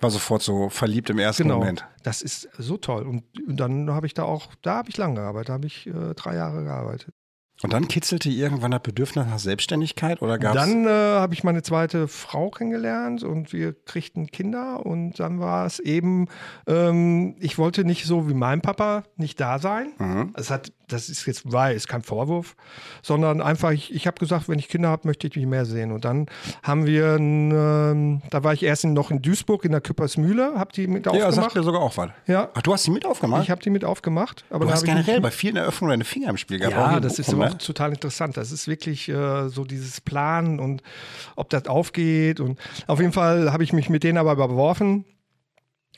[0.00, 1.58] War sofort so verliebt im ersten Genau.
[1.60, 1.86] Moment.
[2.02, 3.06] Das ist so toll.
[3.06, 6.14] Und dann habe ich da auch, da habe ich lange gearbeitet, da habe ich äh,
[6.14, 7.14] drei Jahre gearbeitet.
[7.62, 10.60] Und dann kitzelte irgendwann das Bedürfnis nach Selbstständigkeit oder gab es...
[10.62, 15.64] Dann äh, habe ich meine zweite Frau kennengelernt und wir kriegten Kinder und dann war
[15.66, 16.26] es eben,
[16.66, 19.92] ähm, ich wollte nicht so wie mein Papa nicht da sein.
[19.98, 20.32] Mhm.
[20.36, 22.56] Es hat, das ist jetzt war, ist kein Vorwurf,
[23.00, 25.92] sondern einfach, ich, ich habe gesagt, wenn ich Kinder habe, möchte ich mich mehr sehen.
[25.92, 26.26] Und dann
[26.64, 30.72] haben wir, ein, ähm, da war ich erst noch in Duisburg in der Küppersmühle, habe
[30.72, 31.54] die mit Ja, sagt aufgemacht.
[31.54, 32.10] mir sogar auch was.
[32.26, 33.44] Ja, Ach, du hast die mit aufgemacht?
[33.44, 34.44] ich habe die mit aufgemacht.
[34.50, 36.74] Aber du hast generell bei vielen Eröffnungen deine Finger im Spiel gehabt.
[36.74, 37.51] ja, das ist ne?
[37.52, 38.36] Auch total interessant.
[38.36, 40.82] Das ist wirklich äh, so dieses Planen und
[41.36, 42.40] ob das aufgeht.
[42.40, 45.04] Und auf jeden Fall habe ich mich mit denen aber beworfen.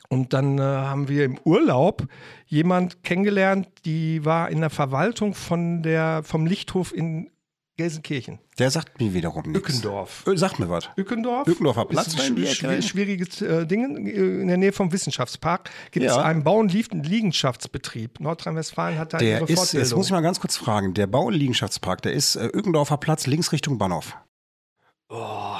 [0.09, 2.07] Und dann äh, haben wir im Urlaub
[2.45, 7.31] jemand kennengelernt, die war in der Verwaltung von der, vom Lichthof in
[7.77, 8.39] Gelsenkirchen.
[8.57, 9.69] Der sagt mir wiederum nichts.
[9.69, 10.23] Ückendorf.
[10.27, 10.89] Ö, Sagt mir was.
[10.97, 11.45] Ückendorf.
[11.47, 12.79] Ückendorfer Platz Ist ein die schw- Ecke?
[12.79, 14.07] schw- schwieriges äh, Ding.
[14.07, 16.21] In der Nähe vom Wissenschaftspark gibt es Ja.
[16.23, 18.19] einen Bau- und Liegenschaftsbetrieb.
[18.21, 21.25] Nordrhein-Westfalen hat da Der ihre ist, jetzt muss ich mal ganz kurz fragen, der Bau-
[21.25, 24.15] und Liegenschaftspark, der ist äh, Ückendorfer Platz links Richtung Bahnhof.
[25.09, 25.57] Oh,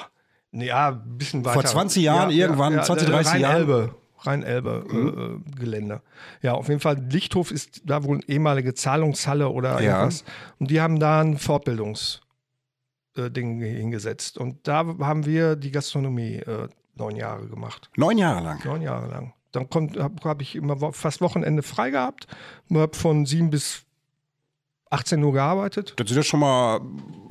[0.53, 1.53] ja, ein bisschen weiter.
[1.61, 3.91] Vor 20 Jahren, irgendwann, 20, 30 Jahren?
[4.25, 4.85] Rhein-Elbe.
[4.89, 6.01] Rhein-Elbe äh, Gelände.
[6.41, 9.97] Ja, auf jeden Fall, Lichthof ist da wohl eine ehemalige Zahlungshalle oder Ja.
[9.99, 10.23] irgendwas.
[10.59, 12.19] Und die haben da ein Fortbildungs-
[13.17, 14.37] äh, Ding hingesetzt.
[14.37, 17.89] Und da haben wir die Gastronomie äh, neun Jahre gemacht.
[17.95, 18.61] Neun Jahre lang.
[18.65, 19.33] Neun Jahre lang.
[19.53, 22.27] Dann habe hab ich immer wo- fast Wochenende frei gehabt.
[22.73, 23.83] Habe von sieben bis
[24.89, 25.93] 18 Uhr gearbeitet.
[25.97, 26.81] Das sind ja schon mal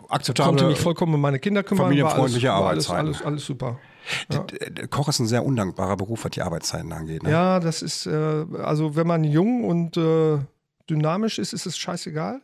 [0.09, 1.85] akzeptable, konnte mich vollkommen um meine Kinder kümmern.
[1.87, 3.07] familienfreundliche war alles, war Arbeitszeiten.
[3.07, 3.79] alles, alles super.
[4.29, 7.23] D- Koch ist ein sehr undankbarer Beruf, was die Arbeitszeiten angeht.
[7.23, 7.31] Ne?
[7.31, 10.38] Ja, das ist, äh, also wenn man jung und äh,
[10.90, 12.40] dynamisch ist, ist es scheißegal.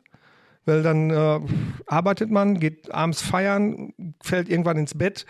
[0.66, 1.40] Weil dann äh,
[1.86, 5.24] arbeitet man, geht abends feiern, fällt irgendwann ins Bett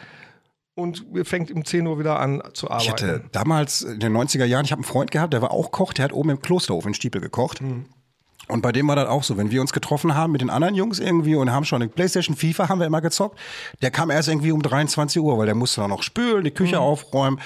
[0.75, 2.85] und fängt um 10 Uhr wieder an zu arbeiten.
[2.85, 5.71] Ich hatte damals in den 90er Jahren, ich habe einen Freund gehabt, der war auch
[5.71, 7.61] Koch, der hat oben im Klosterhof in Stiepel gekocht.
[8.51, 10.75] Und bei dem war das auch so, wenn wir uns getroffen haben mit den anderen
[10.75, 13.39] Jungs irgendwie und haben schon eine Playstation FIFA haben wir immer gezockt,
[13.83, 16.81] der kam erst irgendwie um 23 Uhr, weil der musste dann noch spülen, die Küche
[16.81, 17.41] aufräumen.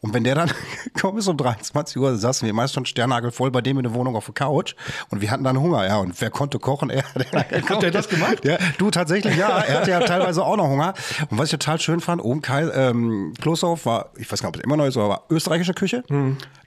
[0.00, 0.50] Und wenn der dann
[0.94, 4.14] gekommen ist um 23 Uhr, saßen wir meist schon sternhagelvoll bei dem in der Wohnung
[4.14, 4.74] auf der Couch
[5.10, 5.96] und wir hatten dann Hunger, ja.
[5.98, 6.90] Und wer konnte kochen?
[6.96, 7.04] Er,
[7.68, 8.44] Hat der das gemacht?
[8.44, 9.58] Ja, du tatsächlich, ja.
[9.58, 10.94] Er hatte ja teilweise auch noch Hunger.
[11.30, 14.56] Und was ich total schön fand, oben Kai, ähm, Klosterhof war, ich weiß gar nicht,
[14.56, 16.04] ob es immer noch ist, aber war österreichische Küche.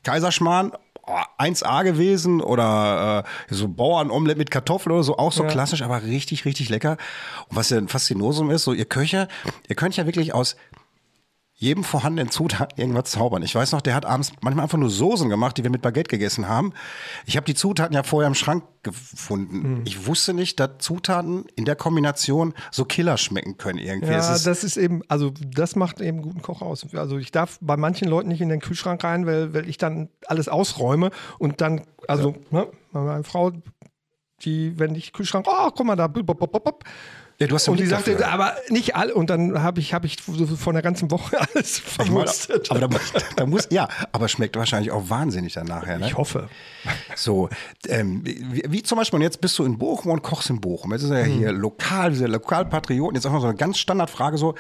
[0.04, 0.74] Kaiserschmarrn,
[1.10, 6.04] oh, 1A gewesen oder äh, so Bauernomelett mit Kartoffeln oder so, auch so klassisch, aber
[6.04, 6.98] richtig, richtig lecker.
[7.50, 9.28] Und was ja ein Faszinosum ist, so ihr Köche,
[9.68, 10.56] ihr könnt ja wirklich aus
[11.60, 13.44] jedem vorhandenen Zutat irgendwas zaubern.
[13.44, 16.10] Ich weiß noch, der hat abends manchmal einfach nur Soßen gemacht, die wir mit Baguette
[16.10, 16.72] gegessen haben.
[17.26, 19.82] Ich habe die Zutaten ja vorher im Schrank gefunden.
[19.84, 24.14] Ich wusste nicht, dass Zutaten in der Kombination so Killer schmecken können irgendwie.
[24.14, 26.88] Ja, ist, das ist eben, also das macht eben guten Koch aus.
[26.94, 30.08] Also ich darf bei manchen Leuten nicht in den Kühlschrank rein, weil, weil ich dann
[30.28, 33.52] alles ausräume und dann, also ne, meine Frau,
[34.44, 36.86] die, wenn ich Kühlschrank, oh, guck mal da, bop, bop, bop.
[37.42, 38.28] Ja, du hast und die sagte, dafür.
[38.34, 39.14] aber nicht alle.
[39.14, 42.70] Und dann habe ich, habe ich von der ganzen Woche alles vermusstet.
[42.70, 46.00] aber da, muss- da muss, ja, aber schmeckt wahrscheinlich auch wahnsinnig dann nachher.
[46.00, 46.08] Ne?
[46.08, 46.50] ich hoffe.
[47.16, 47.50] So,
[47.88, 50.92] ähm, wie, wie zum Beispiel, und jetzt bist du in Bochum und kochst in Bochum.
[50.92, 53.16] Jetzt ist er ja hier lokal, diese Lokalpatrioten.
[53.16, 54.56] Jetzt auch mal so eine ganz Standardfrage so,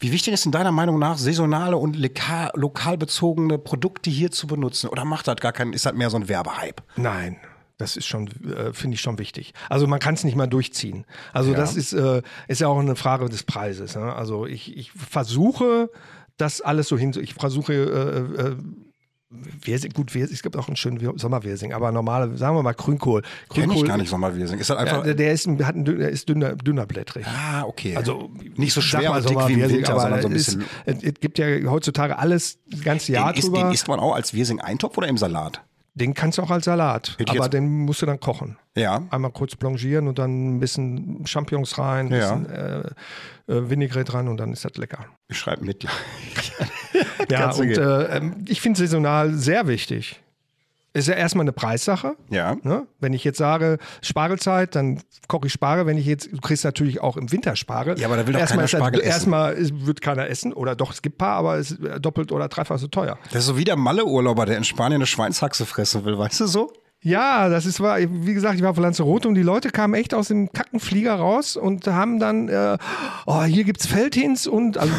[0.00, 4.46] wie wichtig ist in deiner Meinung nach saisonale und lokal, lokal bezogene Produkte hier zu
[4.46, 4.88] benutzen?
[4.88, 6.82] Oder macht das gar keinen, ist das mehr so ein Werbehype?
[6.96, 7.36] Nein.
[7.76, 9.52] Das ist schon, äh, finde ich schon wichtig.
[9.68, 11.04] Also man kann es nicht mal durchziehen.
[11.32, 13.96] Also das ist, äh, ist ja auch eine Frage des Preises.
[13.96, 14.12] Ne?
[14.14, 15.90] Also ich, ich versuche
[16.36, 18.56] das alles so hin, ich versuche äh, äh,
[19.64, 23.22] Wirsing, gut, Wirsing, es gibt auch einen schönen Sommerwirsing, aber normale, sagen wir mal Grünkohl.
[23.22, 24.60] Kenn Grünkohl ich gar nicht so mal, wie sind.
[24.60, 27.26] Ist Ja, einfach, der, der ist, ein- hat ein, der ist dünner, dünnerblättrig.
[27.26, 27.96] ah, okay.
[27.96, 30.60] Also nicht so schwer mal dick wie Sommerwirsing, Winter, aber sondern so ein bisschen.
[30.86, 33.58] Ist, es, gibt ja heutzutage alles das ganze Jahr den, drüber.
[33.64, 35.62] den isst man auch als Wirsing-Eintopf oder im Salat?
[35.96, 38.58] Den kannst du auch als Salat, Hätte ich aber den musst du dann kochen.
[38.76, 39.04] Ja.
[39.10, 42.34] Einmal kurz blanchieren und dann ein bisschen Champignons rein, ein Ja.
[42.34, 45.06] bisschen äh, äh, Vinaigrette dran und dann ist das lecker.
[45.28, 45.84] Ich schreibe mit,
[47.30, 47.50] ja.
[47.52, 50.20] Und äh, ähm, ich finde saisonal sehr wichtig.
[50.96, 52.14] Ist ja erstmal eine Preissache.
[52.30, 52.56] Ja.
[52.62, 52.86] Ne?
[53.00, 55.86] Wenn ich jetzt sage, Spargelzeit, dann koche ich Spargel.
[55.86, 57.98] Wenn ich jetzt, du kriegst natürlich auch im Winter Spargel.
[57.98, 59.10] Ja, aber da will doch erstmal keiner Spargel essen.
[59.10, 60.52] Erstmal wird keiner essen.
[60.52, 63.18] Oder doch, es gibt ein paar, aber es ist doppelt oder dreifach so teuer.
[63.32, 66.46] Das ist so wie der Malle-Urlauber, der in Spanien eine Schweinshaxe fressen will, weißt du
[66.46, 66.72] so?
[67.04, 70.14] Ja, das ist, war, wie gesagt, ich war auf Lanzarote und die Leute kamen echt
[70.14, 72.78] aus dem Kackenflieger raus und haben dann, äh,
[73.26, 74.92] oh, hier gibt's Feldhins und, also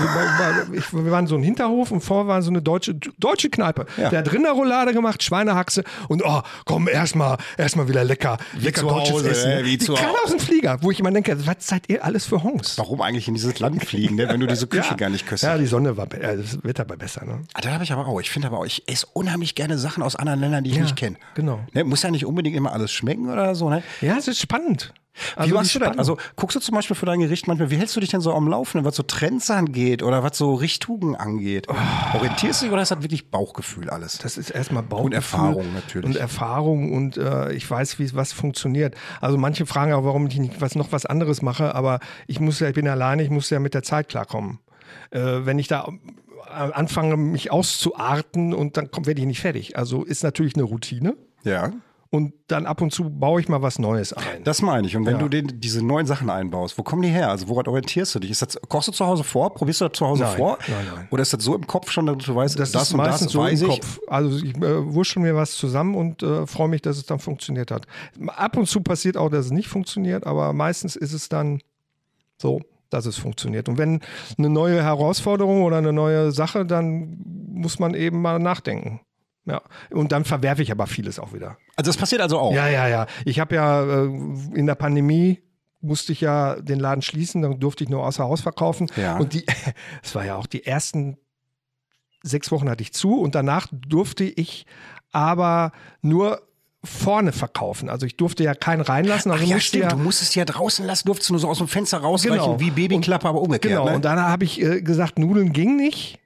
[0.73, 3.85] ich, wir waren so ein Hinterhof und vor war so eine deutsche, deutsche Kneipe.
[3.97, 4.09] Ja.
[4.09, 9.11] Der hat Rinderroulade gemacht, Schweinehaxe und, oh, komm, erstmal, erstmal wieder lecker, lecker zu deutsches
[9.13, 9.51] Hause, Essen.
[9.51, 12.43] äh, wie zu aus dem Flieger, wo ich immer denke, was seid ihr alles für
[12.43, 12.77] Hongs?
[12.77, 15.51] Warum eigentlich in dieses Land fliegen, ne, wenn du diese Küche gar nicht köstest?
[15.51, 17.39] Ja, die Sonne war, äh, das Wetter war besser, ne?
[17.53, 18.19] Ah, da habe ich aber auch.
[18.21, 20.83] Ich finde aber auch, ich esse unheimlich gerne Sachen aus anderen Ländern, die ich Ja,
[20.83, 21.15] nicht kenne.
[21.33, 21.61] genau.
[21.73, 23.69] Ne, muss ja nicht unbedingt immer alles schmecken oder so.
[23.69, 23.81] Ne?
[24.01, 24.93] Ja, es ist spannend.
[25.13, 25.97] Wie Also machst die du das?
[25.97, 28.33] Also guckst du zum Beispiel für dein Gericht manchmal, wie hältst du dich denn so
[28.33, 31.67] am Laufen, was so Trends angeht oder was so Richtungen angeht?
[32.13, 34.17] Orientierst du dich oder ist das wirklich Bauchgefühl alles?
[34.17, 35.05] Das ist erstmal Bauchgefühl.
[35.05, 36.05] Und Erfahrung natürlich.
[36.09, 38.95] Und Erfahrung und äh, ich weiß, wie was funktioniert.
[39.21, 42.59] Also manche fragen auch, warum ich nicht was, noch was anderes mache, aber ich muss
[42.59, 44.59] ja, ich bin alleine, ich muss ja mit der Zeit klarkommen.
[45.11, 45.87] Äh, wenn ich da
[46.47, 49.77] äh, anfange, mich auszuarten und dann werde ich nicht fertig.
[49.77, 51.15] Also ist natürlich eine Routine.
[51.45, 51.71] Ja.
[52.11, 54.43] Und dann ab und zu baue ich mal was Neues ein.
[54.45, 54.95] Das meine ich.
[54.95, 55.19] Und wenn Ja.
[55.19, 57.29] du den, diese neuen Sachen einbaust, wo kommen die her?
[57.29, 58.31] Also woran orientierst du dich?
[58.31, 59.53] Ist das, kochst du zu Hause vor?
[59.53, 60.57] Probierst du das zu Hause Nein, vor?
[60.69, 61.07] nein, nein.
[61.11, 63.27] Oder ist das so im Kopf schon, dass du weißt, das, das ist und meistens
[63.27, 63.81] das so weiß im ich?
[63.81, 63.99] Kopf.
[64.07, 67.69] Also ich äh, wurschtel mir was zusammen und äh, freue mich, dass es dann funktioniert
[67.71, 67.85] hat.
[68.27, 71.59] Ab und zu passiert auch, dass es nicht funktioniert, aber meistens ist es dann
[72.37, 73.67] so, dass es funktioniert.
[73.67, 73.99] Und wenn
[74.37, 77.17] eine neue Herausforderung oder eine neue Sache, dann
[77.51, 79.01] muss man eben mal nachdenken.
[79.45, 81.57] Ja, und dann verwerfe ich aber vieles auch wieder.
[81.75, 82.53] Also das passiert also auch.
[82.53, 83.05] Ja, ja, ja.
[83.25, 85.41] Ich habe ja äh, in der Pandemie
[85.81, 88.89] musste ich ja den Laden schließen, dann durfte ich nur außer Haus verkaufen.
[88.95, 89.17] Ja.
[89.17, 89.45] Und die,
[90.03, 91.17] es war ja auch die ersten
[92.23, 94.65] sechs Wochen hatte ich zu und danach durfte ich
[95.11, 96.41] aber nur
[96.83, 97.89] vorne verkaufen.
[97.89, 99.31] Also ich durfte ja keinen reinlassen.
[99.31, 99.83] Also Ach ja, stimmt.
[99.83, 102.59] ja, Du musstest ja draußen lassen, durftest du nur so aus dem Fenster rausreichen, Genau.
[102.59, 103.73] wie Babyklappe, aber umgekehrt.
[103.73, 103.95] Genau, ne?
[103.95, 106.19] und dann habe ich äh, gesagt, Nudeln ging nicht,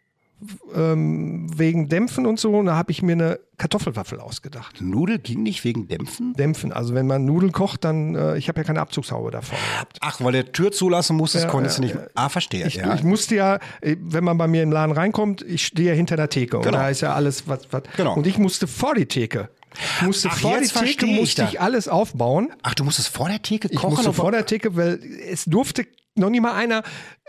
[0.76, 2.52] ähm, wegen Dämpfen und so.
[2.52, 4.82] Und da habe ich mir eine Kartoffelwaffel ausgedacht.
[4.82, 6.34] Nudel ging nicht wegen Dämpfen?
[6.34, 6.72] Dämpfen.
[6.72, 9.98] Also wenn man Nudeln kocht, dann, äh, ich habe ja keine Abzugshaube davor gehabt.
[10.02, 12.10] Ach, weil der Tür zulassen musstest, Ja, konntest ja, du nicht.
[12.16, 12.68] Ah, verstehe.
[12.68, 12.94] Ich, ja.
[12.96, 16.16] ich musste ja, äh, wenn man bei mir im Laden reinkommt, ich stehe ja hinter
[16.16, 16.78] der Theke und Genau.
[16.78, 17.84] da ist ja alles, was, was.
[17.98, 18.16] Genau.
[18.16, 19.50] Und ich musste vor die Theke.
[20.00, 22.50] Ich musste Ach, vor die jetzt Theke, ich musste ich alles aufbauen.
[22.64, 23.92] Ach, du musstest vor der Theke Ich kochen?
[23.92, 25.00] musste und- vor der Theke, weil
[25.30, 26.84] es durfte noch nie mal einer,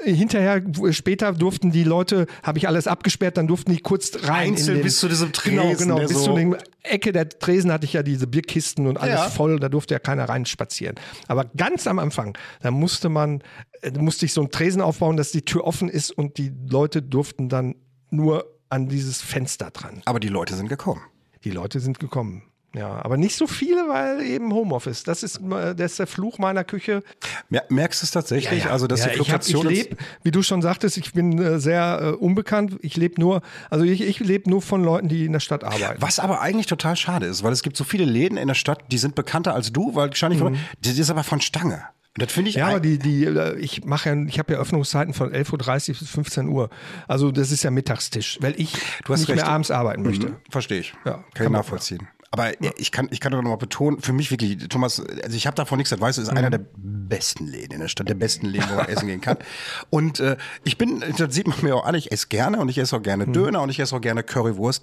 [0.04, 0.62] äh, hinterher,
[0.92, 4.50] später durften die Leute, habe ich alles abgesperrt, dann durften die kurz rein.
[4.50, 7.12] Einzeln in den, bis zu diesem Genau, Tresen, genau, der bis so- zu den Ecke
[7.12, 9.28] der Tresen hatte ich ja diese Bierkisten und alles Ja.
[9.30, 10.96] voll, da durfte ja keiner reinspazieren.
[11.28, 13.42] Aber ganz am Anfang, da musste man,
[13.82, 17.02] äh, musste ich so einen Tresen aufbauen, dass die Tür offen ist und die Leute
[17.02, 17.74] durften dann
[18.10, 20.02] nur an dieses Fenster dran.
[20.06, 21.02] Aber die Leute sind gekommen.
[21.44, 22.42] Die Leute sind gekommen.
[22.72, 25.02] Ja, aber nicht so viele, weil eben Homeoffice.
[25.02, 27.02] Das ist, äh, das ist der Fluch meiner Küche.
[27.48, 28.66] Mer merkst du es tatsächlich?
[28.66, 29.66] Also, dass ja, die ich, hab, ich Fluktuation.
[29.90, 32.78] lebe, wie du schon sagtest, ich bin äh, sehr äh, unbekannt.
[32.82, 36.00] Ich lebe nur, also ich, ich lebe nur von Leuten, die in der Stadt arbeiten.
[36.00, 38.84] was aber eigentlich total schade ist, weil es gibt so viele Läden in der Stadt,
[38.92, 40.40] die sind bekannter als du, weil wahrscheinlich,
[40.84, 41.82] die, die ist aber von Stange.
[42.14, 42.60] Das finde ich Mhm.
[42.60, 45.98] Ja, aber die, die, äh, ich mache ja, ich habe ja Öffnungszeiten von 11.30 Uhr
[46.00, 46.70] bis 15 Uhr.
[47.08, 49.28] Also das ist ja Mittagstisch, weil ich nicht recht.
[49.28, 50.28] mehr abends arbeiten möchte.
[50.28, 50.92] Mhm, Verstehe ich.
[51.04, 52.08] Ja, kann ich kann man- nachvollziehen.
[52.32, 55.46] Aber ich kann, ich kann doch noch mal betonen, für mich wirklich, Thomas, also ich
[55.48, 56.36] habe davon nichts, das weißt du, ist Mhm.
[56.38, 59.36] einer der besten Läden in der Stadt, der besten Läden, wo man essen gehen kann.
[59.90, 62.78] Und äh, ich bin, das sieht man mir auch an, ich esse gerne und ich
[62.78, 63.32] esse auch gerne Mhm.
[63.32, 64.80] Döner und ich esse auch gerne Currywurst.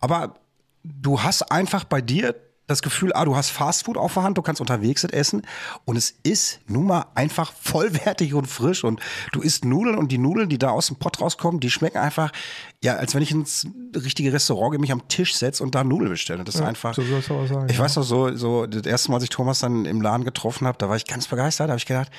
[0.00, 0.36] Aber
[0.82, 2.34] du hast einfach bei dir
[2.66, 5.40] das Gefühl, ah, du hast Fastfood auf der Hand, du kannst unterwegs essen
[5.86, 9.00] und es ist nun mal einfach vollwertig und frisch und
[9.32, 12.30] du isst Nudeln und die Nudeln, die da aus dem Pott rauskommen, die schmecken einfach,
[12.82, 16.10] ja, als wenn ich ins richtige Restaurant gehe, mich am Tisch setze und da Nudeln
[16.10, 16.44] bestelle.
[16.44, 17.82] Das ist einfach, so soll es aber sein, ich ja.
[17.82, 20.78] weiß noch so, so das erste Mal, als ich Thomas dann im Laden getroffen habe,
[20.78, 22.10] da war ich ganz begeistert, da habe ich gedacht,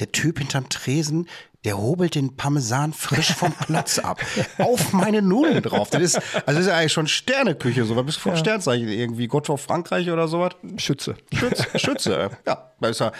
[0.00, 1.28] der Typ hinterm Tresen,
[1.64, 4.20] der hobelt den Parmesan frisch vom Platz ab.
[4.58, 5.88] Auf meine Nudeln drauf.
[5.90, 7.96] Das ist, also das ist ja eigentlich schon Sterneküche, so.
[7.96, 8.88] Was bist du vom Sternzeichen?
[8.88, 10.52] Irgendwie Gott vor Frankreich oder sowas?
[10.76, 11.16] Schütze.
[11.32, 12.30] Schütze, Schütze.
[12.46, 13.12] Ja, da ist er.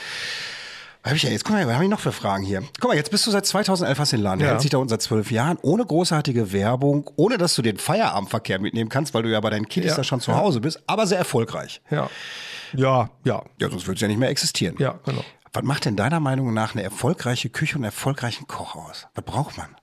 [1.03, 1.45] Was hab ich ja jetzt?
[1.45, 2.63] Guck mal, was habe ich noch für Fragen hier?
[2.81, 4.39] Guck mal, jetzt bist du seit 2011 hast den Laden.
[4.39, 4.53] Der Ja.
[4.55, 8.61] hält sich da unten seit zwölf Jahren, ohne großartige Werbung, ohne dass du den Feierabendverkehr
[8.61, 9.97] mitnehmen kannst, weil du ja bei deinen Kiddies Ja.
[9.97, 11.83] da schon zu Hause bist, aber sehr erfolgreich.
[11.91, 12.09] Ja.
[12.75, 13.43] Ja, ja.
[13.61, 14.77] Ja, sonst würde es ja nicht mehr existieren.
[14.79, 15.25] Ja, genau.
[15.53, 19.09] Was macht denn deiner Meinung nach eine erfolgreiche Küche und einen erfolgreichen Koch aus?
[19.15, 19.77] Was braucht man?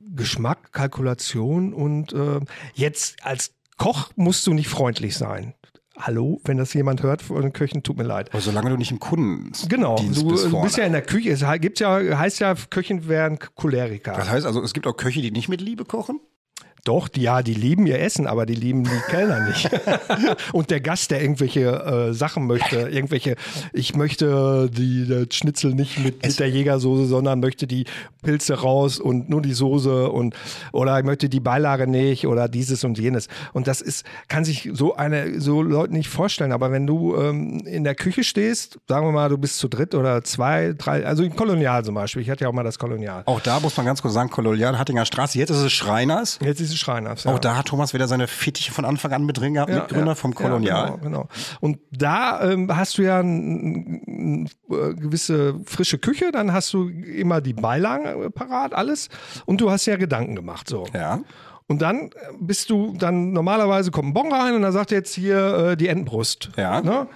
[0.00, 2.40] Geschmack, Kalkulation und äh,
[2.74, 5.54] jetzt als Koch musst du nicht freundlich sein.
[5.98, 8.30] Hallo, wenn das jemand hört von den Köchen, tut mir leid.
[8.32, 10.64] Aber solange du nicht im Kunden Genau, bist, du, du vorne.
[10.64, 11.30] bist ja in der Küche.
[11.30, 14.12] Es gibt's ja, heißt ja, Köchen wären Choleriker.
[14.12, 16.20] Das heißt also, es gibt auch Köche, die nicht mit Liebe kochen?
[16.84, 19.70] Doch, die, ja, die lieben ihr Essen, aber die lieben die Kellner nicht.
[20.52, 23.36] und der Gast, der irgendwelche äh, Sachen möchte, irgendwelche,
[23.72, 27.84] ich möchte die, das Schnitzel nicht mit, mit der Jägersoße, sondern möchte die
[28.22, 30.34] Pilze raus und nur die Soße und
[30.72, 33.28] oder ich möchte die Beilage nicht oder dieses und jenes.
[33.52, 36.50] Und das ist, kann sich so eine, so Leute nicht vorstellen.
[36.50, 39.94] Aber wenn du ähm, in der Küche stehst, sagen wir mal, du bist zu dritt
[39.94, 43.22] oder zwei, drei, also im Kolonial zum Beispiel, ich hatte ja auch mal das Kolonial.
[43.26, 45.38] Auch da muss man ganz kurz sagen, Kolonial Hattinger Straße.
[45.38, 46.38] Jetzt ist es Schreiners.
[46.42, 47.26] Jetzt ist es Schreiners.
[47.26, 47.38] Auch ja.
[47.38, 50.14] da hat Thomas wieder seine Fittiche von Anfang an mit drin gehabt, Ja, Mitgründer ja,
[50.14, 50.88] vom Kolonial.
[50.88, 51.28] Ja, genau, genau.
[51.60, 57.52] Und da ähm, hast du ja eine gewisse frische Küche, dann hast du immer die
[57.52, 59.08] Beilagen äh, parat, alles.
[59.46, 60.68] Und du hast ja Gedanken gemacht.
[60.68, 60.86] So.
[60.94, 61.20] Ja.
[61.66, 65.14] Und dann bist du, dann normalerweise kommt ein Bon rein und dann sagt er jetzt
[65.14, 66.50] hier äh, die Entenbrust.
[66.56, 66.80] Ja.
[66.80, 67.06] Ne?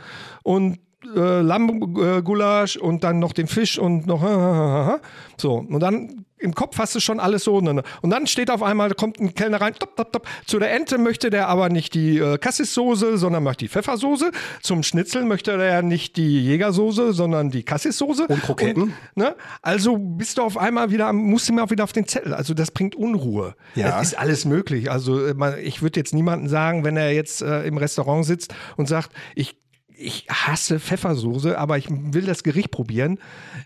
[0.43, 0.79] Und
[1.15, 4.23] äh, Lammgulasch und dann noch den Fisch und noch
[5.37, 5.55] so.
[5.55, 7.57] Und dann im Kopf hast du schon alles so.
[7.57, 10.29] Und dann steht auf einmal, da kommt ein Kellner rein, top, top, top.
[10.47, 14.31] Zu der Ente möchte der aber nicht die äh, Cassissoße, sondern möchte die Pfeffersoße.
[14.61, 18.27] Zum Schnitzel möchte der nicht die Jägersoße, sondern die Cassissoße.
[18.27, 18.83] Und Kroketten.
[18.83, 19.35] Und, ne?
[19.63, 22.35] Also bist du auf einmal wieder, musst du mir auch wieder auf den Zettel.
[22.35, 23.55] Also das bringt Unruhe.
[23.75, 24.01] Ja.
[24.01, 24.91] Es ist alles möglich.
[24.91, 28.89] Also äh, ich würde jetzt niemanden sagen, wenn er jetzt äh, im Restaurant sitzt und
[28.89, 29.59] sagt, ich,
[29.97, 33.19] ich hasse Pfeffersoße, aber ich will das Gericht probieren,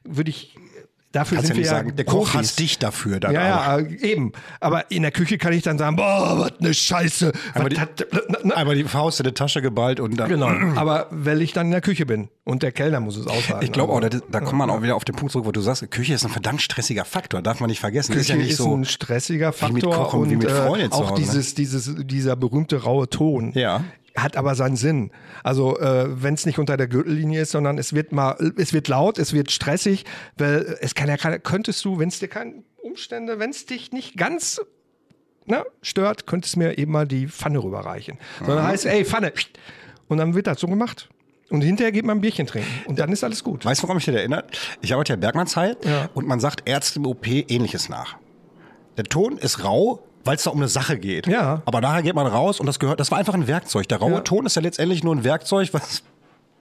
[0.05, 0.57] würde ich
[1.13, 3.19] Dafür Kannst ja sind nicht wir sagen, ja der Koch hasst dich dafür.
[3.19, 3.41] Dann Ja,
[3.75, 3.79] auch.
[3.81, 4.31] ja, äh, eben.
[4.61, 7.33] Aber in der Küche kann ich dann sagen, boah, was eine Scheiße.
[7.55, 10.29] Aber Was die- hat, na, na, Einmal die Faust in die Tasche geballt und dann.
[10.29, 10.49] genau.
[10.77, 13.65] Aber weil ich dann in der Küche bin und der Kellner muss es aushalten.
[13.65, 15.53] Ich glaube auch, Also, da, da kommt man auch wieder auf den Punkt zurück, wo
[15.53, 18.13] du sagst, Küche ist ein verdammt stressiger Faktor, darf man nicht vergessen.
[18.13, 18.73] Küche ist ja nicht ist so.
[18.77, 21.27] ein stressiger wie mit Faktor Kochen, und wie mit äh, Freunden zu auch Hause, ne?
[21.27, 23.51] dieses, dieses, dieser berühmte raue Ton.
[23.55, 23.83] Ja.
[24.23, 25.11] Hat aber seinen Sinn.
[25.43, 28.89] Also äh, wenn es nicht unter der Gürtellinie ist, sondern es wird mal, es wird
[28.89, 30.05] laut, es wird stressig,
[30.37, 33.93] weil es kann ja keine, könntest du, wenn es dir keine Umstände, wenn es dich
[33.93, 34.61] nicht ganz
[35.47, 38.19] ne, stört, könntest du mir eben mal die Pfanne rüberreichen.
[38.45, 39.33] Sondern heißt, ey, Pfanne.
[40.09, 41.09] Und dann wird das so gemacht.
[41.51, 42.69] Und hinterher geht man ein Bierchen trinken.
[42.87, 43.65] Und dann ist alles gut.
[43.65, 44.57] Weißt du, woran mich das erinnert?
[44.83, 46.09] Ich arbeite ja Bergmannsheil Ja.
[46.15, 48.17] und man sagt Ärzte im OP ähnliches nach.
[48.97, 51.27] Der Ton ist rau, weil es da um eine Sache geht.
[51.27, 51.63] Ja.
[51.65, 53.89] Aber nachher geht man raus und das gehört, das war einfach ein Werkzeug.
[53.89, 54.21] Der raue Ja.
[54.21, 56.03] Ton ist ja letztendlich nur ein Werkzeug, was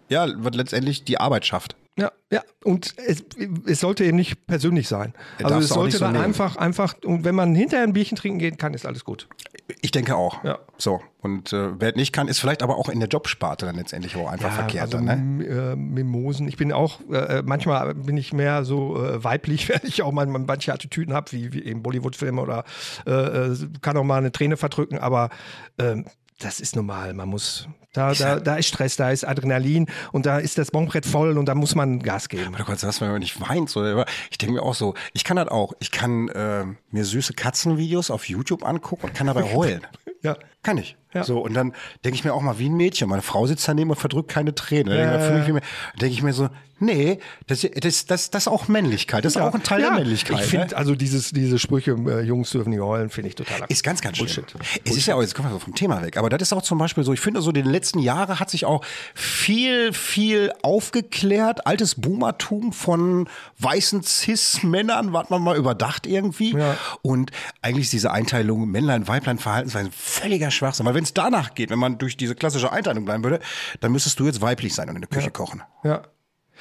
[0.10, 1.76] ja, was letztendlich die Arbeit schafft.
[2.00, 3.24] Ja, ja, und es,
[3.66, 5.14] es sollte eben nicht persönlich sein.
[5.40, 6.26] Ja, Also darfst es sollte so dann nehmen.
[6.26, 9.28] einfach, einfach, und wenn man hinterher ein Bierchen trinken gehen kann, ist alles gut.
[9.82, 10.44] Ich denke auch.
[10.44, 10.60] Ja.
[10.78, 11.02] So.
[11.22, 14.30] Und äh, wer nicht kann, ist vielleicht aber auch in der Jobsparte dann letztendlich auch
[14.32, 14.96] einfach verkehrt.
[14.96, 15.14] also ne?
[15.46, 16.48] Äh, Mimosen.
[16.48, 20.26] Ich bin auch, äh, manchmal bin ich mehr so äh, weiblich, wenn ich auch mal
[20.28, 22.64] manche Attitüden habe, wie, wie eben Bollywood-Filme oder
[23.06, 25.30] äh, äh, kann auch mal eine Träne verdrücken, aber
[25.78, 26.06] ähm,
[26.40, 27.14] das ist normal.
[27.14, 31.06] Man muss, da, da, da ist Stress, da ist Adrenalin und da ist das Bonbrett
[31.06, 32.48] voll und da muss man Gas geben.
[32.48, 33.70] Aber du kannst das, wenn man nicht weint.
[33.70, 34.04] So.
[34.32, 35.74] Ich denke mir auch so, ich kann das auch.
[35.80, 39.86] Ich kann äh, mir süße Katzenvideos auf YouTube angucken und kann dabei heulen.
[40.22, 40.36] Ja.
[40.64, 40.98] Kann ich.
[41.14, 41.24] Ja.
[41.24, 43.10] So, und dann denke ich mir auch mal wie ein Mädchen.
[43.10, 44.94] Meine Frau sitzt daneben und verdrückt keine Tränen.
[44.96, 45.62] Ja, Dann ja, denke ich, mir-
[46.00, 47.18] denke ich mir so, nee,
[47.48, 49.26] das, das, das, das ist auch Männlichkeit.
[49.26, 50.38] Das ist auch ein Teil der Männlichkeit.
[50.38, 50.60] Ich ne?
[50.60, 54.02] finde, also dieses, diese Sprüche, äh, Jungs dürfen nicht heulen, finde ich total Ist ganz,
[54.02, 54.46] ganz schlimm.
[54.54, 54.82] Bullshit.
[54.86, 56.62] Es ist ja auch, jetzt kommen wir so vom Thema weg, aber das ist auch
[56.62, 60.54] zum Beispiel so, ich finde so, in den letzten Jahren hat sich auch viel, viel
[60.62, 66.56] aufgeklärt, altes Boomertum von weißen Cis-Männern, was man mal überdacht irgendwie.
[66.56, 66.78] Ja.
[67.02, 67.32] Und
[67.64, 70.86] eigentlich ist diese Einteilung Männlein, Weiblein, Verhaltensweise völliger Schwachsinn.
[70.86, 73.40] Weil wenn es danach geht, wenn man durch diese klassische Einteilung bleiben würde,
[73.80, 75.62] dann müsstest du jetzt weiblich sein und in der Küche kochen.
[75.84, 76.04] Ja.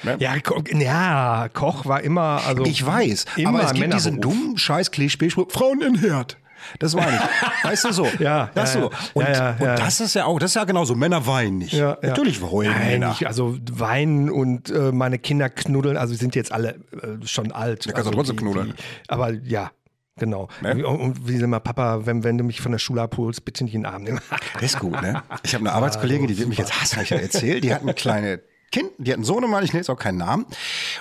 [0.03, 0.15] Ne?
[0.19, 2.63] Ja, Ko ja, Koch war immer, also.
[2.65, 6.37] Ich weiß, immer aber es gibt diesen dummen scheiß Klischee-Spruch, Frauen in Herd.
[6.79, 7.63] Das meine ich.
[7.63, 8.07] Weißt du so?
[8.19, 8.91] Ja, das ja, so.
[8.91, 8.97] ja.
[9.13, 9.75] Und, Ja, ja, und ja.
[9.75, 10.95] das ist ja auch, das ist ja genauso.
[10.95, 11.73] Männer weinen nicht.
[11.73, 12.09] Ja, ja.
[12.09, 13.09] Natürlich heulen Nein, Männer.
[13.09, 17.85] nicht, also weinen und äh, meine Kinder knuddeln, also sind jetzt alle äh, schon alt.
[17.85, 18.73] Ja, kannst du also trotzdem knuddeln.
[19.07, 19.71] aber ja,
[20.19, 20.47] genau.
[20.61, 20.85] Ne?
[20.85, 23.81] Und, wie immer, Papa, wenn, wenn du mich von der Schule abholst, bitte nicht in
[23.81, 24.21] den Arm nehmen.
[24.53, 25.23] Das ist gut, ne?
[25.43, 27.63] Ich habe eine Arbeitskollegin, die wird mich jetzt hassen, ich ja erzählt.
[27.63, 30.45] Die hat ein kleine Kind, die hat einen Sohnemann, ich nenne jetzt auch keinen Namen.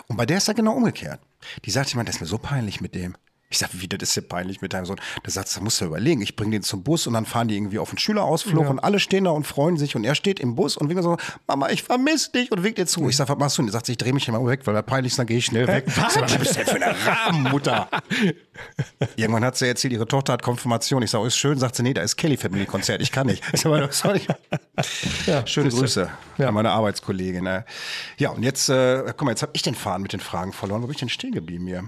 [0.07, 1.21] Und bei der ist das genau umgekehrt.
[1.65, 3.17] Die sagt jemand, das ist mir so peinlich mit dem.
[3.51, 5.01] Ich sag, wie, das ist ja peinlich mit deinem Sohn.
[5.23, 7.57] Da sagt da musst du überlegen, ich bringe den zum Bus und dann fahren die
[7.57, 10.55] irgendwie auf einen Schülerausflug und alle stehen da und freuen sich und er steht im
[10.55, 13.09] Bus und winkt so, Mama, ich vermisse dich und winkt ihr zu.
[13.09, 13.63] Ich sag, was machst du?
[13.63, 15.47] Und er sagt, ich drehe mich immer weg, weil er peinlich ist, dann gehe ich
[15.47, 15.85] schnell weg.
[15.87, 17.89] Ich sag, was bist du denn für eine Rahmenmutter?
[19.17, 21.03] Irgendwann hat sie erzählt, ihre Tochter hat Konfirmation.
[21.03, 21.59] Ich sage, ist schön.
[21.59, 23.01] Sagt sie, nee, da ist Kelly Family Konzert.
[23.01, 23.43] Ich kann nicht.
[23.53, 24.29] Ich sag, was soll ich?
[25.27, 25.71] Ja, Schöne.
[25.71, 26.49] Grüße Ja.
[26.49, 27.45] an meine Arbeitskollegin.
[27.45, 27.65] ne?
[28.19, 30.83] Ja, und jetzt, äh, guck mal, jetzt habe ich den Faden mit den Fragen verloren.
[30.83, 31.85] Wo bin ich denn stehen geblieben hier?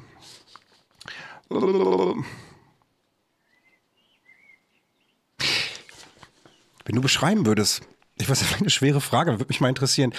[6.84, 7.82] Wenn du beschreiben würdest,
[8.16, 10.12] ich weiß, das ist eine schwere Frage, würde mich mal interessieren.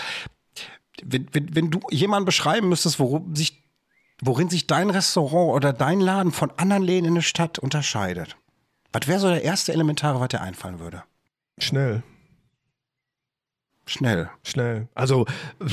[1.03, 3.63] Wenn, wenn, wenn du jemanden beschreiben müsstest, worum sich,
[4.21, 8.35] worin sich dein Restaurant oder dein Laden von anderen Läden in der Stadt unterscheidet,
[8.93, 11.03] was wäre so der erste Elementare, was dir einfallen würde?
[11.57, 12.03] Schnell,
[13.87, 14.29] Schnell.
[14.43, 14.87] schnell.
[14.93, 15.25] Also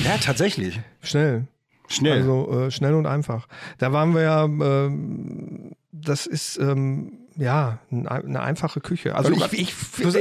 [0.04, 0.80] Ja, tatsächlich.
[1.02, 1.46] schnell.
[1.88, 2.18] Schnell.
[2.20, 3.48] Also äh, schnell und einfach.
[3.78, 9.14] Da waren wir ja, ähm, das ist ähm, ja ein, eine einfache Küche.
[9.14, 9.74] Also ich, ich,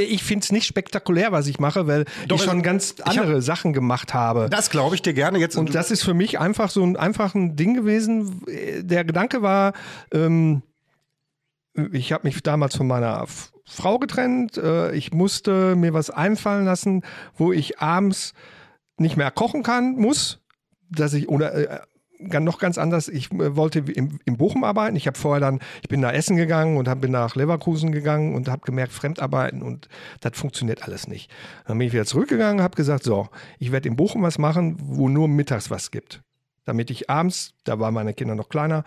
[0.10, 3.10] ich finde es nicht spektakulär, was ich mache, weil Doch, ich schon ganz ich hab-
[3.10, 4.48] andere Sachen gemacht habe.
[4.50, 5.58] das glaube ich dir gerne jetzt.
[5.58, 8.42] Und das ist für mich einfach so ein einfach ein Ding gewesen.
[8.82, 9.74] Der Gedanke war,
[10.14, 10.62] ähm,
[11.92, 13.26] ich habe mich damals von meiner
[13.66, 14.58] Frau getrennt.
[14.58, 17.04] Äh, ich musste mir was einfallen lassen,
[17.36, 18.34] wo ich abends
[18.98, 20.40] nicht mehr kochen kann, muss,
[20.90, 21.80] dass ich oder äh,
[22.30, 23.08] gan- noch ganz anders.
[23.08, 24.96] Ich äh, wollte im, im Bochum arbeiten.
[24.96, 28.36] Ich habe vorher dann, ich bin nach Essen gegangen und hab, bin nach Leverkusen gegangen
[28.36, 29.88] und habe gemerkt, Fremdarbeiten und
[30.22, 31.32] das funktioniert alles nicht.
[31.66, 35.10] Dann bin ich wieder zurückgegangen, habe gesagt, so, ich werde in Bochum was machen, wo
[35.10, 36.22] nur mittags was gibt,
[36.66, 38.84] damit ich abends, da waren meine Kinder noch kleiner,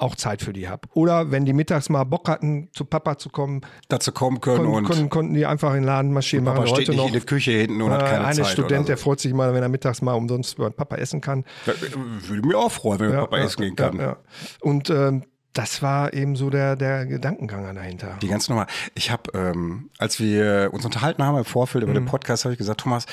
[0.00, 0.88] auch Zeit für die habe.
[0.94, 4.74] Oder wenn die mittags mal Bock hatten, zu Papa zu kommen, dazu kommen können kon
[4.74, 6.44] und kon konnten die einfach in den Laden marschieren.
[6.44, 7.06] Papa machen steht heute nicht noch.
[7.08, 8.46] in der Küche hinten und Äh, hat keine eine Zeit.
[8.46, 11.44] Student, oder der freut sich mal, wenn er mittags mal umsonst bei Papa essen kann.
[11.66, 11.72] so.
[11.72, 13.96] Da- Würde mir auch freuen, wenn Papa essen gehen kann.
[13.98, 14.16] Ja, ja.
[14.60, 18.16] Und ähm, das war eben so der, der Gedankengang dahinter.
[18.22, 18.66] Die ganz normal.
[18.94, 21.90] Ich habe, ähm, als wir uns unterhalten haben im Vorfeld Mhm.
[21.90, 23.04] über den Podcast, habe ich gesagt, Thomas,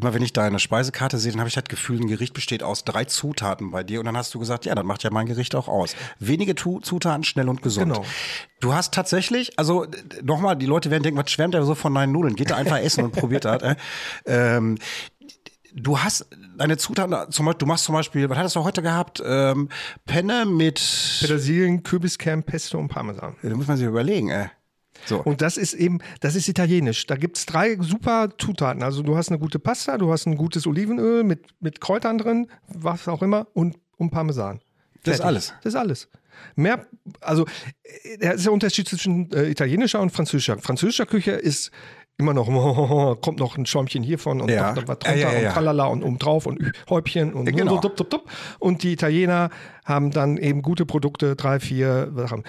[0.00, 2.84] immer wenn ich deine Speisekarte sehe, dann habe ich das Gefühl, ein Gericht besteht aus
[2.84, 3.98] drei Zutaten bei dir.
[3.98, 5.96] Und dann hast du gesagt, ja, dann macht ja mein Gericht auch aus.
[6.20, 7.92] Wenige tu Zutaten, schnell und gesund.
[7.92, 8.04] Genau.
[8.60, 9.86] Du hast tatsächlich, also
[10.22, 12.36] nochmal, die Leute werden denken, was schwärmt er so von deinen Nudeln?
[12.36, 13.62] Geht er einfach essen und probiert das.
[13.62, 13.74] Äh?
[14.26, 14.78] Ähm,
[15.74, 16.26] Du hast
[16.58, 19.22] deine Zutaten, zum Beispiel, du machst zum Beispiel, was hattest du heute gehabt?
[19.24, 19.68] Ähm,
[20.04, 20.82] Penne mit,
[21.20, 23.36] Petersilien, Kürbiskern, Pesto und Parmesan.
[23.42, 24.48] da muss man sich überlegen, ey.
[25.06, 25.22] So.
[25.22, 27.06] Und das ist eben, das ist italienisch.
[27.06, 28.82] Da gibt es drei super Zutaten.
[28.82, 32.48] Also du hast eine gute Pasta, du hast ein gutes Olivenöl mit, mit Kräutern drin,
[32.66, 34.60] was auch immer, und, und Parmesan.
[35.04, 35.54] Das ist alles.
[35.62, 36.08] Das ist alles.
[36.54, 36.86] Mehr,
[37.20, 37.46] also
[37.82, 40.58] äh, der ist der Unterschied zwischen äh, italienischer und französischer.
[40.58, 41.70] Französischer Küche ist
[42.18, 42.46] immer noch,
[43.20, 44.72] kommt noch ein Schäumchen hiervon und Ja.
[44.72, 45.48] noch, was drunter ja, ja, ja.
[45.48, 47.76] und tralala und obendrauf und Ü- Häubchen und genau.
[47.76, 48.22] so, dup, dup, dup.
[48.58, 49.50] Und die Italiener
[49.84, 52.42] haben dann eben gute Produkte, drei, vier Sachen.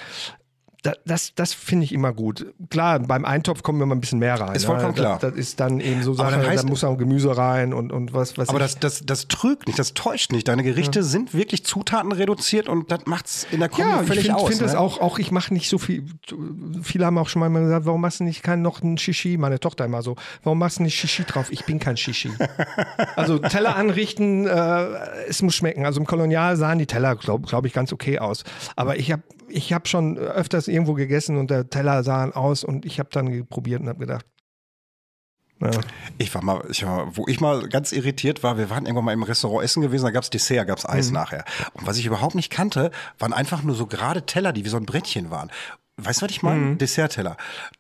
[0.82, 2.54] Da, das, das finde ich immer gut.
[2.70, 4.56] Klar, beim Eintopf kommen immer ein bisschen mehr rein.
[4.56, 5.02] Ist vollkommen ne?
[5.02, 5.20] klar.
[5.20, 8.38] Das, das ist dann eben so Sache, da muss auch Gemüse rein und, und was,
[8.38, 10.48] was Aber ich, das, das, das trügt nicht, das täuscht nicht.
[10.48, 14.26] Deine Gerichte sind wirklich Zutaten reduziert und das macht's in der Kombi ja, ich völlig
[14.26, 14.48] finde aus.
[14.48, 14.80] find das ne?
[14.80, 16.06] auch, auch, ich mache nicht so viel.
[16.82, 19.38] Viele haben auch schon mal gesagt, warum machst du nicht kein, noch ein Shishi?
[19.38, 21.52] Meine Tochter immer so, warum machst du nicht Shishi drauf?
[21.52, 22.32] Ich bin kein Shishi.
[23.18, 24.86] also Teller anrichten, äh,
[25.28, 25.86] es muss schmecken.
[25.86, 28.46] Also im Kolonial sahen die Teller, glaube glaub ich, ganz okay aus.
[28.78, 32.86] Aber ich habe ich hab schon öfters irgendwo gegessen und der Teller sahen aus und
[32.86, 34.26] ich habe dann probiert und habe gedacht,
[35.62, 35.72] ja,
[36.18, 39.14] Ich war mal, ich war, wo ich mal ganz irritiert war, wir waren irgendwann mal
[39.14, 41.16] im Restaurant essen gewesen, da gab's Dessert, gab's Eis Mhm.
[41.16, 41.44] nachher.
[41.74, 44.78] Und was ich überhaupt nicht kannte, waren einfach nur so gerade Teller, die wie so
[44.78, 45.52] ein Brettchen waren.
[46.06, 46.60] Weißt du, was ich meine?
[46.60, 46.78] Mhm.
[46.78, 47.38] Dessertteller.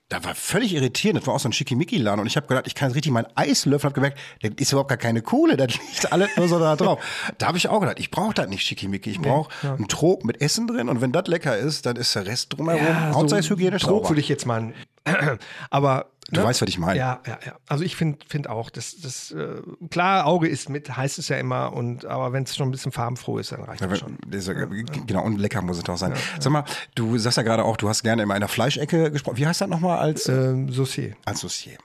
[0.10, 1.22] Da war völlig irritierend.
[1.22, 2.20] Das war auch so ein Schickimicki-Laden.
[2.20, 3.90] Und ich habe gedacht, ich kann richtig meinen Eislöffel.
[3.90, 5.56] Hab gemerkt, das ist überhaupt gar keine Kohle.
[5.56, 7.00] Das liegt alles nur so da drauf.
[7.38, 9.12] Da habe ich auch gedacht, ich brauche das nicht Schickimicki.
[9.12, 10.90] Ich brauche einen Trog mit Essen drin.
[10.90, 12.86] Und wenn das lecker ist, dann ist der Rest drumherum.
[12.86, 14.74] Ja, Hauptsache so ist hygienisch Trog würde ich jetzt mal.
[15.70, 16.98] Aber Du weißt, was ich meine.
[17.00, 17.56] Ja, ja, ja.
[17.68, 21.38] Also ich finde find auch, das, das äh, klar, Auge ist mit, heißt es ja
[21.38, 21.74] immer.
[21.74, 24.18] Und aber wenn es schon ein bisschen farbenfroh ist, dann reicht Ja, das schon.
[24.28, 26.14] dieser- Genau, und lecker muss es doch sein.
[26.40, 26.64] Sag mal,
[26.96, 29.38] du sagst ja gerade auch, du hast gerne in einer Fleischecke gesprochen.
[29.38, 31.16] Wie heißt das nochmal als, Ähm, Saucier.
[31.26, 31.78] als Dossier?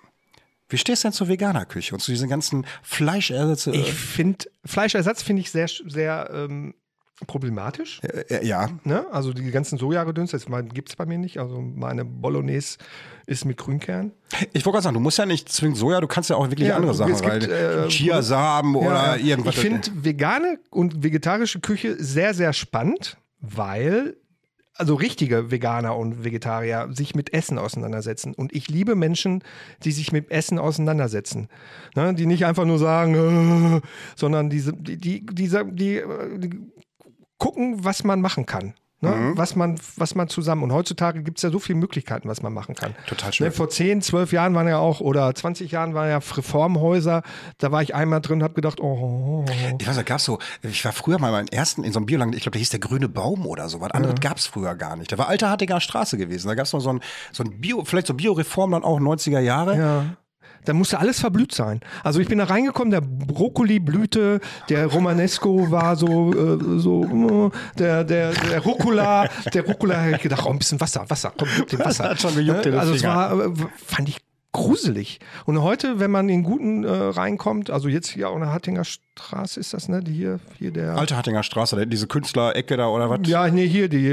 [0.68, 3.70] Wie stehst du denn zur Veganerküche und zu diesen ganzen Fleischersätze?
[3.72, 6.74] Ich finde, Fleischersatz finde ich sehr, sehr ähm,
[7.26, 8.00] problematisch.
[8.02, 9.04] Äh, äh, ja, Ne?
[9.12, 11.38] Also die ganzen Sojagedünste, das gibt es bei mir nicht.
[11.38, 12.78] Also meine Bolognese
[13.26, 14.12] ist mit Grünkern.
[14.52, 16.68] ich wollte gerade sagen, du musst ja nicht zwingend Soja, du kannst ja auch wirklich
[16.68, 17.42] Ja, andere Sachen rein.
[17.42, 19.24] äh, Chiasamen oder Ja, ja.
[19.26, 19.54] irgendwas.
[19.54, 24.16] Ich finde vegane und vegetarische Küche sehr, sehr spannend, weil
[24.76, 28.34] also richtige Veganer und Vegetarier sich mit Essen auseinandersetzen.
[28.34, 29.44] Und ich liebe Menschen,
[29.84, 31.48] die sich mit Essen auseinandersetzen.
[31.94, 33.80] Ne, die nicht einfach nur sagen, äh,
[34.16, 36.60] sondern diese, die, die, die, äh, die
[37.44, 38.74] gucken, was man machen kann.
[39.00, 39.10] Ne?
[39.10, 39.36] Mhm.
[39.36, 40.62] Was, man, was man zusammen.
[40.62, 42.94] Und heutzutage gibt es ja so viele Möglichkeiten, was man machen kann.
[43.06, 43.46] Total schön.
[43.46, 47.22] Ne, vor 10, 12 Jahren waren ja auch, oder 20 Jahren waren ja Reformhäuser.
[47.58, 49.76] Da war ich einmal drin und habe gedacht, oh, oh, oh.
[49.78, 52.32] Ich weiß, da gab's so, ich war früher mal meinen ersten in so einem Bioladen,
[52.32, 53.82] ich glaube, der hieß der grüne Baum oder so.
[53.82, 55.12] Was anderes gab's früher gar nicht.
[55.12, 56.48] Da war Alte Hattinger Straße gewesen.
[56.48, 59.76] Da gab's noch so ein, so ein Bio, vielleicht so Bioreform dann auch 90er Jahre.
[59.76, 60.04] Ja.
[60.64, 61.80] Da musste alles verblüht sein.
[62.02, 68.04] Also ich bin da reingekommen, der Brokkoli blühte, der Romanesco war so, äh, so der,
[68.04, 71.80] der, der Rucola, der Rucola, ich gedacht, oh, ein bisschen Wasser, Wasser, komm, gib dem
[71.80, 72.10] Wasser.
[72.10, 74.18] hat schon gejuckt den Also es war, äh, fand ich
[74.54, 75.18] gruselig.
[75.44, 78.84] Und heute, wenn man in guten äh, reinkommt, also jetzt hier auch in der Hattinger
[78.84, 80.00] Straße ist das, ne?
[80.02, 80.96] Die hier, hier der.
[80.96, 83.18] Alte Hattinger Straße, diese Künstlerecke da oder was?
[83.24, 84.12] Ja, nee, hier, die, äh,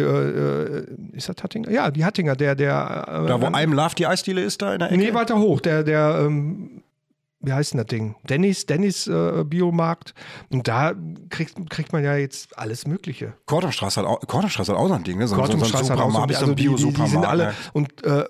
[0.79, 1.71] äh, ist das Hattinger?
[1.71, 3.05] Ja, die Hattinger, der, der.
[3.07, 4.97] Äh, Da, wo I'm Love die Eisdiele ist, da in der Ecke?
[4.97, 5.61] Nee, weiter hoch.
[5.61, 6.81] Der, der, ähm,
[7.39, 8.15] wie heißt denn das Ding?
[8.29, 10.13] Dennis, Dennis äh, Biomarkt.
[10.49, 10.93] Und da
[11.29, 13.33] kriegt, kriegt man ja jetzt alles Mögliche.
[13.45, 15.27] Kortumstraße hat, auch- Kortumstraße hat auch so ein Ding, ne?
[15.27, 17.25] So, so, so ein hat auch so, Supermarkt, so also ein die, die, die sind
[17.25, 17.45] alle.
[17.45, 17.53] ne?
[17.73, 18.25] Und äh,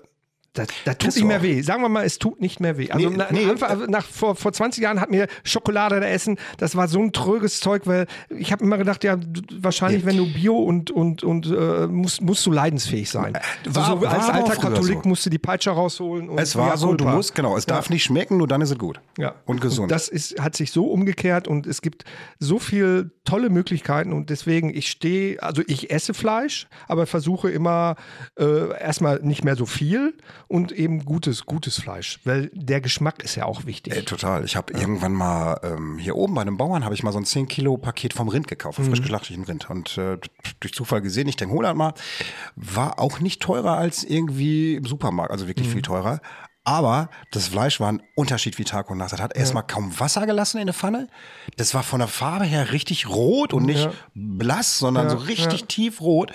[0.54, 1.62] das, das tut nicht mehr weh.
[1.62, 2.90] Sagen wir mal, es tut nicht mehr weh.
[2.90, 3.44] Also Nee, na, nee.
[3.48, 7.00] Anfang, also nach, vor, vor 20 Jahren hat mir Schokolade da essen, das war so
[7.00, 9.16] ein tröges Zeug, weil ich habe immer gedacht, ja,
[9.50, 13.34] wahrscheinlich, wenn du Bio und, und, und äh, musst, musst du leidensfähig sein.
[13.34, 15.08] Äh, war- also so, war als alter Katholik so.
[15.08, 16.28] musst du die Peitsche rausholen.
[16.28, 18.78] Und Es war so, du musst, genau, es darf nicht schmecken, nur dann ist es
[18.78, 19.00] gut.
[19.18, 19.34] Ja.
[19.46, 19.90] Und gesund.
[19.90, 22.04] das ist, hat sich so umgekehrt und es gibt
[22.38, 27.96] so viel tolle Möglichkeiten und deswegen, ich stehe, also ich esse Fleisch, aber versuche immer
[28.38, 30.14] äh, erstmal nicht mehr so viel
[30.48, 33.94] und eben gutes, gutes Fleisch, weil der Geschmack ist ja auch wichtig.
[33.94, 34.44] Ey, total.
[34.44, 37.24] Ich habe irgendwann mal ähm, hier oben bei einem Bauern habe ich mal so ein
[37.24, 39.02] 10 Kilo Paket vom Rind gekauft, vom frisch Mhm.
[39.02, 40.18] geschlachteten Rind und äh,
[40.60, 41.94] durch Zufall gesehen, ich denke, hol mal,
[42.56, 45.72] war auch nicht teurer als irgendwie im Supermarkt, also wirklich Mhm.
[45.72, 46.20] viel teurer.
[46.64, 49.12] Aber das Fleisch war ein Unterschied wie Tag und Nacht.
[49.12, 51.08] Das hat erstmal kaum Wasser gelassen in der Pfanne.
[51.56, 53.92] Das war von der Farbe her richtig rot und nicht Ja.
[54.14, 56.30] blass, sondern Ja, so richtig tiefrot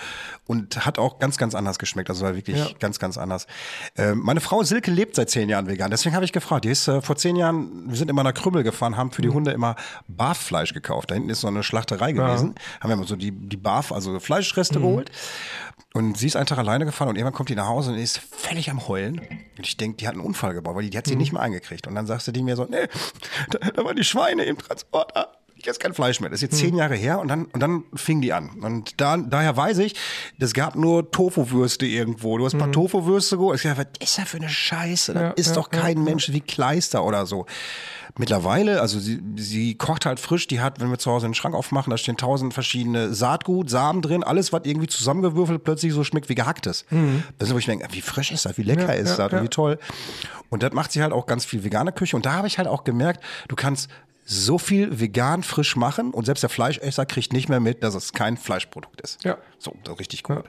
[0.46, 2.10] und hat auch ganz, ganz anders geschmeckt.
[2.10, 3.46] Also war wirklich ganz, ganz anders.
[3.96, 5.90] Ähm, meine Frau Silke lebt seit zehn Jahren vegan.
[5.90, 6.66] Deswegen habe ich gefragt.
[6.66, 9.26] Die ist äh, vor zehn Jahren, wir sind immer nach Krümmel gefahren, haben für Mhm.
[9.28, 9.76] die Hunde immer
[10.08, 11.10] Barffleisch gekauft.
[11.10, 12.54] Da hinten ist so eine Schlachterei gewesen.
[12.80, 14.82] Haben wir immer so die, die Barf, also Fleischreste Mhm.
[14.82, 15.10] geholt.
[15.94, 18.18] Und sie ist einen Tag alleine gefahren und irgendwann kommt die nach Hause und ist
[18.18, 19.18] völlig am Heulen.
[19.56, 21.18] Und ich denke, die hat einen Unfall gebaut, weil die, die hat sie Mhm.
[21.18, 21.86] nicht mehr eingekriegt.
[21.86, 22.86] Und dann sagte die mir so, nee,
[23.50, 25.32] da, da waren die Schweine im Transporter.
[25.60, 26.30] Ich esse kein Fleisch mehr.
[26.30, 26.66] Das ist jetzt Mhm.
[26.68, 28.50] zehn Jahre her und dann, und dann fing die an.
[28.60, 29.94] Und da, daher weiß ich,
[30.38, 32.38] es gab nur Tofu-Würste irgendwo.
[32.38, 33.56] Du hast ein paar Tofu-Würste geholt.
[33.56, 35.14] Ich dachte, was ist das für eine Scheiße?
[35.14, 35.26] Das Mhm.
[35.28, 37.46] Ja, ist ja, doch kein Mensch wie Kleister oder so.
[38.16, 41.54] Mittlerweile, also sie, sie kocht halt frisch, die hat, wenn wir zu Hause den Schrank
[41.54, 46.28] aufmachen, da stehen tausend verschiedene Saatgut, Samen drin, alles, was irgendwie zusammengewürfelt plötzlich so schmeckt
[46.28, 46.84] wie gehacktes.
[47.38, 48.88] Das ist, wo ich denke, wie frisch ist das, wie lecker Mhm.
[48.88, 49.42] Ja, ist ja, das ja.
[49.44, 49.78] wie toll.
[50.48, 52.16] Und das macht sie halt auch ganz viel vegane Küche.
[52.16, 53.88] Und da habe ich halt auch gemerkt, du kannst
[54.30, 58.12] so viel vegan frisch machen und selbst der Fleischesser kriegt nicht mehr mit, dass es
[58.12, 59.24] kein Fleischprodukt ist.
[59.24, 59.38] Ja.
[59.58, 60.44] So, das ist richtig gut.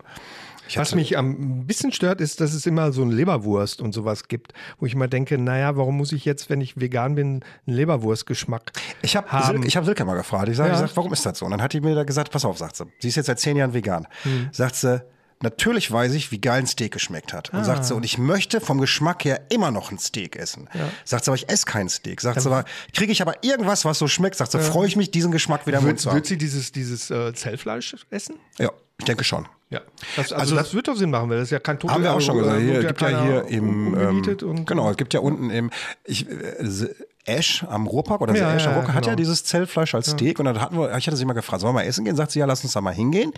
[0.67, 3.91] Ich Was mich am ein bisschen stört, ist, dass es immer so ein Leberwurst und
[3.93, 7.43] sowas gibt, wo ich immer denke, naja, warum muss ich jetzt, wenn ich vegan bin,
[7.65, 9.63] einen Leberwurstgeschmack Ich habe haben?
[9.63, 10.49] Ich hab Silke mal gefragt.
[10.49, 10.75] Ich sage, Ja.
[10.75, 11.45] ich sag, warum ist das so?
[11.45, 12.85] Und dann hat die mir da gesagt, pass auf, sagt sie.
[12.99, 14.07] Sie ist jetzt seit zehn Jahren vegan.
[14.51, 15.01] Sagt sie,
[15.41, 17.51] natürlich weiß ich, wie geil ein Steak geschmeckt hat.
[17.53, 20.69] Und sagt sie, und ich möchte vom Geschmack her immer noch ein Steak essen.
[21.05, 22.21] Sagt sie, aber ich esse kein Steak.
[22.21, 25.11] Sagt sie, aber kriege ich aber irgendwas, was so schmeckt, sagt sie, freue ich mich,
[25.11, 26.15] diesen Geschmack wieder im Mund Wird, zu haben.
[26.15, 28.35] wird sie dieses, dieses äh, Zellfleisch essen?
[28.57, 29.47] Ja, ich denke schon.
[29.71, 29.81] Ja.
[30.15, 31.95] Das, also, Also- das wird doch Sinn machen, weil das ist ja kein Total.
[31.95, 32.59] Haben wir auch schon gesagt.
[32.59, 35.69] Hier, gibt ja hier im ähm, genau, es gibt ja unten im
[36.05, 36.87] ich, äh,
[37.25, 39.17] Ash am Ruhrpark oder Ja, Ash am ja, Ruhrpark hat ja genau.
[39.17, 41.81] dieses Zellfleisch als Steak und dann hatten wir, ich hatte sie mal gefragt, sollen wir
[41.81, 42.15] mal essen gehen?
[42.15, 43.31] Sagt sie, ja, lass uns da mal hingehen.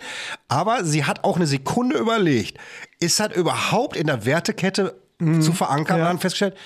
[0.48, 2.56] Aber sie hat auch eine Sekunde überlegt,
[2.98, 6.00] ist das überhaupt in der Wertekette zu verankern?
[6.00, 6.56] Und dann festgestellt,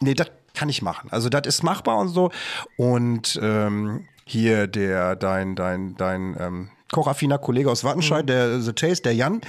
[0.00, 1.08] nee, das kann ich machen.
[1.10, 2.30] Also das ist machbar und so.
[2.76, 9.02] Und ähm, hier der, dein, dein, dein ähm, kochaffiner Kollege aus Wattenscheid, der The Taste,
[9.02, 9.40] der Jan,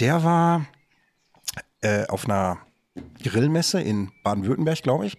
[0.00, 0.66] der war
[1.80, 2.58] äh, auf einer
[3.22, 5.18] Grillmesse in Baden-Württemberg, glaube ich.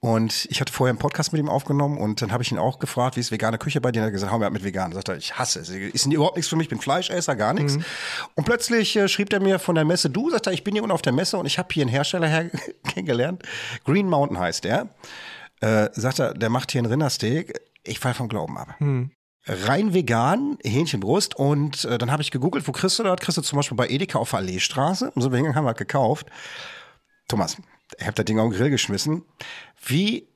[0.00, 2.78] Und ich hatte vorher einen Podcast mit ihm aufgenommen und dann habe ich ihn auch
[2.78, 4.00] gefragt, wie ist vegane Küche bei dir?
[4.00, 4.92] Und er hat gesagt, hau mir ab mit vegan.
[4.92, 5.68] Sagt er, ich hasse es.
[5.68, 7.78] Ist überhaupt nichts für mich, ich bin Fleischesser, gar nichts.
[8.34, 10.82] Und plötzlich äh, schrieb er mir von der Messe, du, sagt er, ich bin hier
[10.82, 12.50] unten auf der Messe und ich habe hier einen Hersteller her
[12.88, 13.42] kennengelernt.
[13.84, 14.88] Green Mountain heißt der.
[15.60, 17.60] Äh, sagt er, der macht hier ein Rindersteak.
[17.84, 18.76] Ich fall vom Glauben ab
[19.46, 21.36] rein vegan, Hähnchenbrust.
[21.36, 23.18] Und äh, dann habe ich gegoogelt, wo kriegst du das?
[23.20, 25.10] Kriegst du zum Beispiel bei Edeka auf der Alleestraße.
[25.10, 26.26] Und so wir haben wir das gekauft.
[27.28, 27.56] Thomas,
[27.98, 29.22] ich habe das Ding auf den Grill geschmissen.
[29.84, 30.29] Wie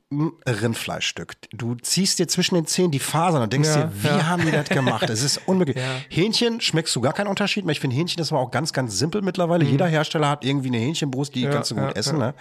[0.47, 1.35] Rindfleischstück.
[1.53, 4.27] Du ziehst dir zwischen den Zähnen die Fasern und denkst Ja, dir, wie ja.
[4.27, 5.09] haben die das gemacht?
[5.11, 5.77] Es ist unmöglich.
[5.85, 5.97] Ja.
[6.09, 7.73] Hähnchen schmeckst du gar keinen Unterschied mehr.
[7.73, 9.65] Ich finde Hähnchen ist aber auch ganz, ganz simpel mittlerweile.
[9.65, 11.93] Jeder Hersteller hat irgendwie eine Hähnchenbrust, die kannst du gut Mhm.
[11.97, 12.19] essen.
[12.19, 12.35] Ne?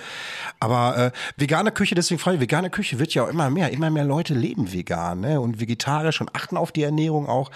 [0.59, 3.71] Aber äh, vegane Küche, deswegen frage ich, vegane Küche wird ja auch immer mehr.
[3.71, 5.41] Immer mehr Leute leben vegan ne?
[5.41, 7.49] und vegetarisch und achten auf die Ernährung auch.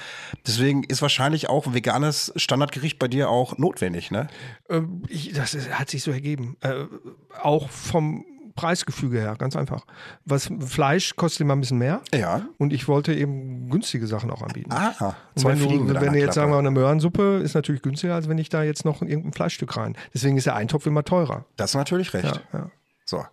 [0.48, 4.10] Deswegen ist wahrscheinlich auch ein veganes Standardgericht bei dir auch notwendig.
[4.12, 4.28] Ne?
[4.70, 6.58] Ähm, ich, das ist, hat sich so ergeben.
[6.62, 6.86] Äh,
[7.42, 8.26] auch vom
[8.58, 9.86] Preisgefüge her, ganz einfach.
[10.26, 12.02] Was Fleisch kostet immer ein bisschen mehr.
[12.14, 12.42] Ja.
[12.58, 14.72] Und ich wollte eben günstige Sachen auch anbieten.
[14.74, 16.68] Ah, Und zwei wenn Fliegen du, wenn du jetzt sagen wir Klappe.
[16.68, 19.96] eine Möhrensuppe ist natürlich günstiger, als wenn ich da jetzt noch irgendein Fleischstück rein.
[20.14, 21.46] Deswegen ist der Eintopf immer teurer.
[21.56, 22.26] Das ist natürlich recht.
[22.26, 22.72] Ja, ja.
[23.10, 23.24] So.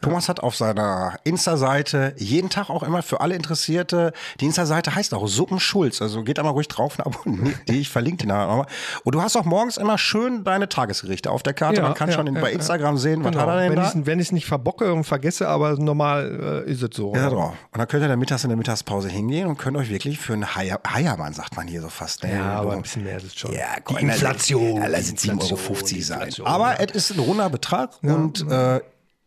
[0.00, 5.12] Thomas hat auf seiner Insta-Seite jeden Tag auch immer für alle Interessierte, die Insta-Seite heißt
[5.12, 6.00] auch Suppenschulz.
[6.00, 7.80] Also geht da mal ruhig drauf und abonniert die.
[7.80, 8.66] Ich verlinke die nachher nochmal.
[9.02, 11.82] Und du hast auch morgens immer schön deine Tagesgerichte auf der Karte.
[11.82, 13.42] Man kann schon in, bei Instagram sehen, was Genau.
[13.42, 13.88] hat er denn wenn da?
[13.88, 17.12] ich's- Wenn ich es nicht verbocke und vergesse, aber normal äh, ist es so.
[17.12, 17.54] Ja, drauf.
[17.72, 20.34] Und dann könnt ihr dann mittags in der Mittagspause hingehen und könnt euch wirklich für
[20.34, 22.22] einen Heier, Heiermann, sagt man hier so fast.
[22.22, 22.34] Ne?
[22.36, 22.76] Ja, aber So.
[22.76, 23.52] ein bisschen mehr ist es schon.
[23.52, 24.76] Ja, komm, die Inflation.
[24.76, 26.32] Ja, es die 7,50 Euro sein.
[26.46, 26.86] Aber ja.
[26.86, 28.80] es ist ein runder Betrag und äh,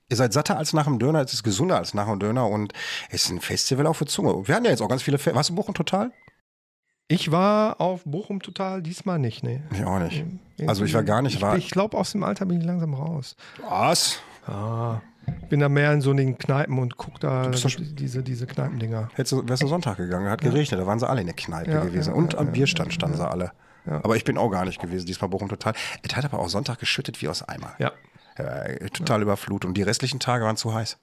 [0.10, 2.74] ihr seid satter als nach dem Döner, es ist gesünder als nach dem Döner und
[3.10, 4.48] es ist ein Festival auf der Zunge.
[4.48, 6.12] Wir hatten ja jetzt auch ganz viele Fe Was Bochum total?
[7.10, 9.62] Ich war auf Bochum total, diesmal nicht, nee.
[9.72, 10.18] Ich auch nicht.
[10.18, 11.56] Irgendwie- Also ich war gar nicht, Ich, war.
[11.58, 13.36] ich glaube, aus dem Alter bin ich langsam raus.
[13.68, 14.20] Was?
[14.46, 19.10] Ah, ich bin da mehr in so den Kneipen und guck da diese, diese Kneipendinger.
[19.14, 21.72] Hättest du, wärst du Sonntag gegangen, hat geregnet, da waren sie alle in der Kneipe
[21.72, 22.10] Ja, gewesen.
[22.12, 23.52] ja, und ja, am ja, Bierstand standen sie alle.
[23.86, 25.74] Aber ich bin auch gar nicht gewesen, diesmal Bochum total.
[26.06, 27.74] Es hat aber auch Sonntag geschüttet wie aus Eimer.
[27.80, 27.94] Ja.
[28.38, 29.68] Äh, total überflutet.
[29.68, 30.98] Und die restlichen Tage waren zu heiß.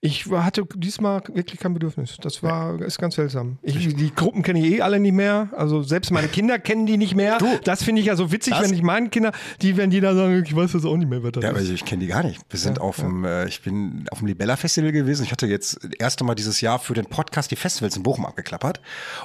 [0.00, 2.16] Ich hatte diesmal wirklich kein Bedürfnis.
[2.20, 3.58] Das war ist ganz seltsam.
[3.62, 5.48] Ich, die Gruppen kenne ich eh alle nicht mehr.
[5.56, 7.38] Also selbst meine Kinder kennen die nicht mehr.
[7.64, 9.32] Das finde ich ja so witzig, wenn ich meinen Kinder,
[9.62, 11.70] die werden die da sagen, ich weiß das auch nicht mehr, was das Ja, ist.
[11.70, 12.40] ich kenne die gar nicht.
[12.50, 15.24] Wir sind auf dem, äh, ich bin auf dem Libella Festival gewesen.
[15.24, 18.26] Ich hatte jetzt das erste Mal dieses Jahr für den Podcast die Festivals in Bochum
[18.26, 18.80] abgeklappert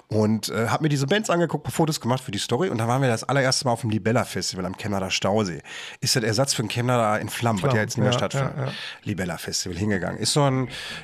[0.08, 3.02] und äh, habe mir diese Bands angeguckt, Fotos gemacht für die Story und da waren
[3.02, 5.62] wir das allererste Mal auf dem Libella Festival am Chemnader Stausee.
[6.02, 8.54] Ist der Ersatz für den Chemnader in Flammen, was ja jetzt nicht mehr ja, stattfindet.
[8.58, 8.72] ja, ja.
[9.04, 10.20] Libella Festival hingegangen.
[10.20, 10.59] Ist so ein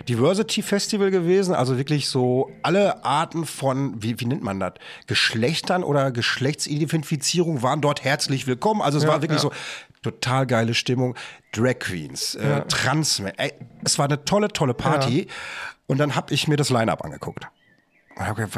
[0.10, 4.74] Diversity Festival gewesen, also wirklich so alle Arten von, wie, wie nennt man das,
[5.08, 8.82] Geschlechtern oder Geschlechtsidentifizierung waren dort herzlich willkommen.
[8.82, 9.52] Also es war wirklich so
[10.02, 11.16] total geile Stimmung.
[11.52, 13.54] Drag Queens, äh, Trans, ey,
[13.84, 15.28] es war eine tolle, tolle Party.
[15.88, 17.48] Und dann habe ich mir das Line-Up angeguckt.
[18.16, 18.54] Und hab gedacht,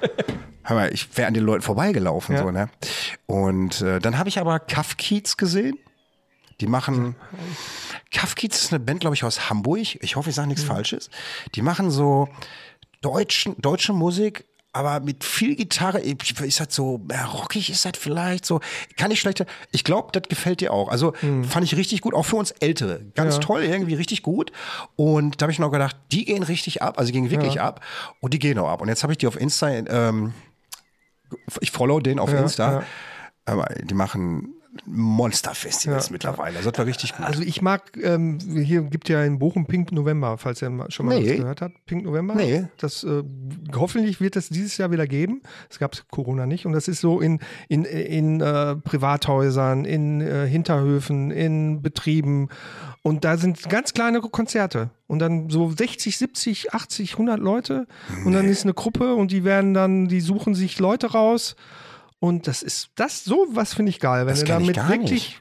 [0.62, 2.68] Hör mal, ich wäre an den Leuten vorbeigelaufen, so, ne?
[3.26, 5.78] Und äh, dann habe ich aber Kafkiez gesehen.
[6.60, 7.16] Die machen.
[8.12, 9.96] Kafkiez ist eine Band, glaube ich, aus Hamburg.
[10.02, 11.10] Ich hoffe, ich sage nichts Falsches.
[11.54, 12.28] Die machen so
[13.00, 16.00] deutschen, deutsche Musik, aber mit viel Gitarre.
[16.00, 17.70] Ist das so äh, rockig?
[17.70, 18.60] Ist das vielleicht so?
[18.96, 19.46] Kann ich schlechter.
[19.72, 20.88] Ich glaube, das gefällt dir auch.
[20.88, 23.00] Also fand ich richtig gut, auch für uns Ältere.
[23.14, 24.52] Ganz toll, irgendwie richtig gut.
[24.96, 26.98] Und da habe ich noch gedacht, die gehen richtig ab.
[26.98, 27.80] Also die gehen wirklich ab.
[28.20, 28.80] Und die gehen auch ab.
[28.82, 29.70] Und jetzt habe ich die auf Insta.
[29.70, 30.34] Ähm,
[31.60, 32.72] ich follow den auf Insta.
[32.72, 32.82] ja.
[33.46, 34.54] Aber die machen
[34.86, 36.12] Monsterfestivals Ja.
[36.12, 36.56] mittlerweile.
[36.58, 37.26] Also das war richtig gut.
[37.26, 41.18] Also ich mag, ähm, hier gibt ja in Bochum Pink November, falls ihr schon mal
[41.20, 41.30] Nee.
[41.30, 41.72] was gehört hat.
[41.86, 42.34] Pink November.
[42.34, 42.66] Nee.
[42.78, 43.22] Das äh,
[43.74, 45.42] hoffentlich wird es dieses Jahr wieder geben.
[45.68, 46.66] Es gab Corona nicht.
[46.66, 52.48] Und das ist so in, in, in äh, Privathäusern, in äh, Hinterhöfen, in Betrieben.
[53.02, 54.90] Und da sind ganz kleine Konzerte.
[55.06, 57.86] Und dann so 60, 70, 80, 100 Leute.
[58.24, 61.56] Und dann ist eine Gruppe und die werden dann, die suchen sich Leute raus.
[62.20, 64.26] Und das ist, das, so was finde ich geil.
[64.26, 65.40] Wenn Das du damit wirklich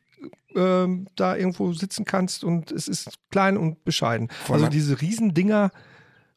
[0.56, 4.30] ähm, da irgendwo sitzen kannst und es ist klein und bescheiden.
[4.46, 5.72] Voll, also diese Riesendinger,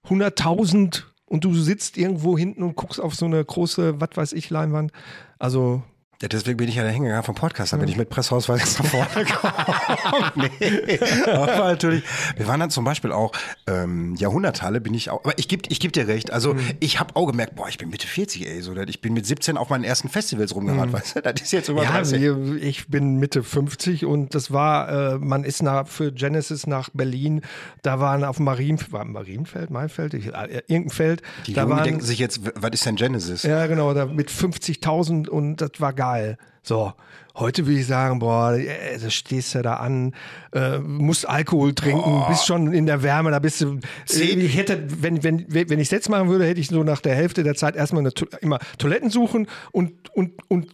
[0.07, 4.51] 100.000 und du sitzt irgendwo hinten und guckst auf so eine große, was weiß ich,
[4.51, 4.93] Leinwand.
[5.38, 5.82] Also
[6.22, 8.78] Ja, deswegen bin ich ja der Hingegangen vom Podcast, da bin ich mit Presseausweis jetzt
[8.82, 10.50] nach vorne gekommen.
[10.60, 11.00] nee.
[11.26, 12.04] Aber natürlich,
[12.36, 13.32] wir waren dann zum Beispiel auch
[13.66, 17.16] ähm, Jahrhunderthalle, bin ich auch, aber ich gebe ich geb dir recht, also ich habe
[17.16, 19.82] auch gemerkt, boah, ich bin Mitte 40, ey, so, ich bin mit 17 auf meinen
[19.82, 22.20] ersten Festivals rumgerannt, weißt du, das ist jetzt über ja, 30.
[22.20, 26.88] wir- ich bin Mitte 50 und das war, äh, man ist nach, für Genesis nach
[26.94, 27.42] Berlin,
[27.82, 31.84] da waren auf Marien, war Marienfeld, Mainfeld, ich, äh, irgendein Feld, Die da Jungen waren,
[31.84, 33.42] denken sich jetzt, was ist denn Genesis?
[33.42, 36.38] Ja, genau, da mit 50.000 und das war geil.
[36.62, 36.92] So,
[37.34, 40.14] heute würde ich sagen, boah, äh, da stehst du da an,
[40.52, 43.80] äh, musst Alkohol trinken, bist schon in der Wärme, da bist du.
[44.10, 47.00] Äh, ich hätte, wenn, wenn, wenn ich es jetzt machen würde, hätte ich so nach
[47.00, 50.70] der Hälfte der Zeit erstmal eine, immer Toiletten suchen und, und, und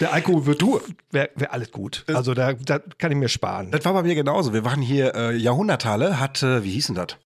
[0.00, 2.04] der Alkohol wird du, wäre wär alles gut.
[2.08, 3.70] Also da, da kann ich mir sparen.
[3.70, 4.52] Das war bei mir genauso.
[4.52, 7.16] Wir waren hier, äh, Jahrhunderthalle hat, äh, wie hieß denn das?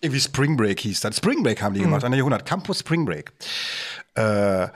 [0.00, 1.16] Irgendwie Spring Break hieß das.
[1.16, 2.44] Spring Break haben die gemacht, an der Jahrhundert.
[2.46, 3.32] Campus Spring Break.
[4.14, 4.68] Äh,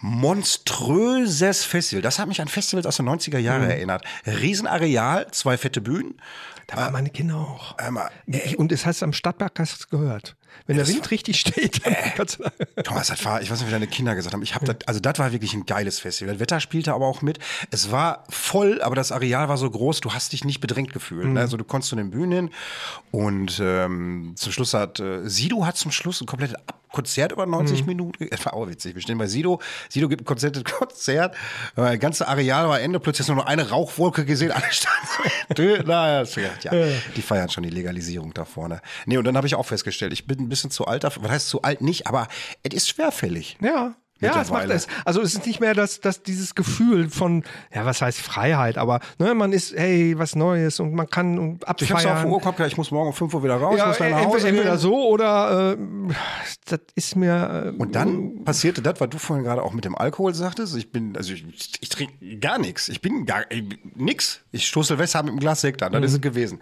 [0.00, 2.02] monströses Festival.
[2.02, 4.04] Das hat mich an Festivals aus den 90er Jahren erinnert.
[4.26, 6.20] Riesenareal, zwei fette Bühnen.
[6.66, 7.78] Da waren meine Kinder auch.
[7.78, 10.36] Einmal, Ich- Und es heißt am Stadtpark hast gehört.
[10.66, 13.72] Wenn der Wind richtig steht, dann kannst du Thomas, das war, ich weiß nicht, wie
[13.72, 14.42] deine Kinder gesagt haben.
[14.42, 16.34] Ich habe das, also das war wirklich ein geiles Festival.
[16.34, 17.38] Das Wetter spielte aber auch mit.
[17.70, 21.26] Es war voll, aber das Areal war so groß, du hast dich nicht bedrängt gefühlt.
[21.28, 21.40] Ne?
[21.40, 22.50] Also du konntest zu den Bühnen hin
[23.10, 27.44] und ähm, zum Schluss hat äh, Sido hat zum Schluss ein komplettes Ab Konzert über
[27.44, 28.26] 90 Minuten.
[28.30, 28.94] Das war auch witzig.
[28.94, 29.60] Wir stehen bei Sido.
[29.90, 31.34] Sido gibt ein Konzert, Konzert.
[31.76, 33.00] Äh, Das ganze Areal war Ende.
[33.00, 34.50] Plötzlich hast du nur noch eine Rauchwolke gesehen.
[34.50, 35.06] Alle standen.
[36.42, 36.72] gedacht, ja,
[37.14, 38.80] die feiern schon die Legalisierung da vorne.
[39.04, 41.22] Nee, und dann habe ich auch festgestellt, ich bin ein bisschen zu alt dafür.
[41.24, 42.06] Was heißt zu alt nicht?
[42.06, 42.28] Aber
[42.62, 43.58] es ist schwerfällig.
[43.60, 43.94] Ja.
[44.18, 44.86] Ja, es macht es.
[45.04, 47.44] Also es ist nicht mehr das, das, dieses Gefühl von,
[47.74, 51.64] ja, was heißt Freiheit, aber ne, man ist, hey, was Neues und man kann und
[51.64, 52.22] Ich hab's auf abfeiern.
[52.22, 54.10] der Uhr gehabt, ich muss morgen um 5 Uhr wieder raus, ich ja, muss dann
[54.12, 54.78] nach entweder, Hause entweder gehen.
[54.78, 55.76] so oder äh,
[56.64, 57.74] das ist mir.
[57.76, 60.74] Äh, Und dann passierte das, was du vorhin gerade auch mit dem Alkohol sagtest.
[60.76, 61.44] Ich bin, also ich,
[61.78, 62.88] ich trinke gar nichts.
[62.88, 63.64] Ich bin gar ich,
[63.96, 64.40] nix.
[64.50, 65.92] Ich stoße Silvester mit einem Glas Sekt an.
[65.92, 66.60] Das ist es gewesen.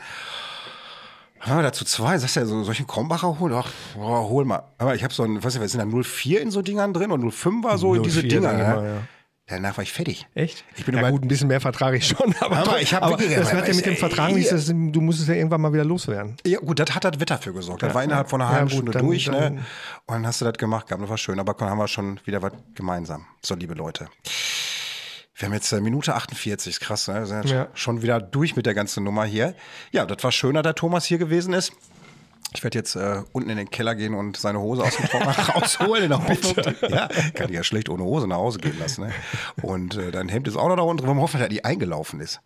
[1.45, 3.53] Dann waren wir da zu zwei, sagst du ja, so, einen Krombacher holen?
[3.55, 4.63] Ach, boah, hol mal.
[4.79, 7.31] Aber ich habe so ein, was, was sind da 04 in so Dingern drin und
[7.31, 8.53] 05 war so in diese 04 Dinger.
[8.55, 8.63] Ne?
[8.63, 8.97] immer, ja.
[9.47, 10.27] Danach war ich fertig.
[10.35, 10.65] Echt?
[10.75, 13.19] Ich bin ja, gut, ein bisschen mehr vertrage ich schon, aber, Aber ich hab aber
[13.19, 15.71] wirklich- das hat ja mit dem Vertrag nichts, das, du musst es ja irgendwann mal
[15.71, 16.37] wieder loswerden.
[16.47, 17.83] Ja, gut, das hat das Wetter für gesorgt.
[17.83, 19.61] Das war innerhalb von einer Ja, halben gut, Stunde dann- durch, dann- ne?
[20.07, 21.03] Und dann hast du das gemacht gehabt.
[21.03, 21.39] Das war schön.
[21.39, 23.27] Aber dann haben wir schon wieder was gemeinsam.
[23.43, 24.09] So, liebe Leute.
[25.37, 27.15] Wir haben jetzt äh, Minute 48, ist krass, ne?
[27.21, 27.69] Wir sind Ja.
[27.75, 29.55] schon wieder durch mit der ganzen Nummer hier.
[29.91, 31.73] Ja, das war schöner, dass Thomas hier gewesen ist.
[32.57, 35.33] Ich werde jetzt äh, unten in den Keller gehen und seine Hose aus dem Trockner
[35.57, 36.05] rausholen.
[36.05, 39.07] In der Hoffnung, ja, kann ich ja schlecht ohne Hose nach Hause gehen lassen.
[39.07, 39.13] Ne?
[39.61, 41.05] Und äh, dein Hemd ist auch noch da unten.
[41.05, 42.41] Wir hoffen, dass die eingelaufen ist.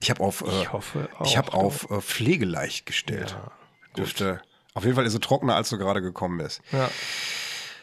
[0.00, 3.38] Ich habe auf, äh, Ich hoffe ich auch, habe auf äh, pflegeleicht gestellt.
[3.96, 4.42] Dürfte,
[4.74, 6.60] auf jeden Fall ist sie trockener, als du gerade gekommen bist.
[6.70, 6.90] Ja.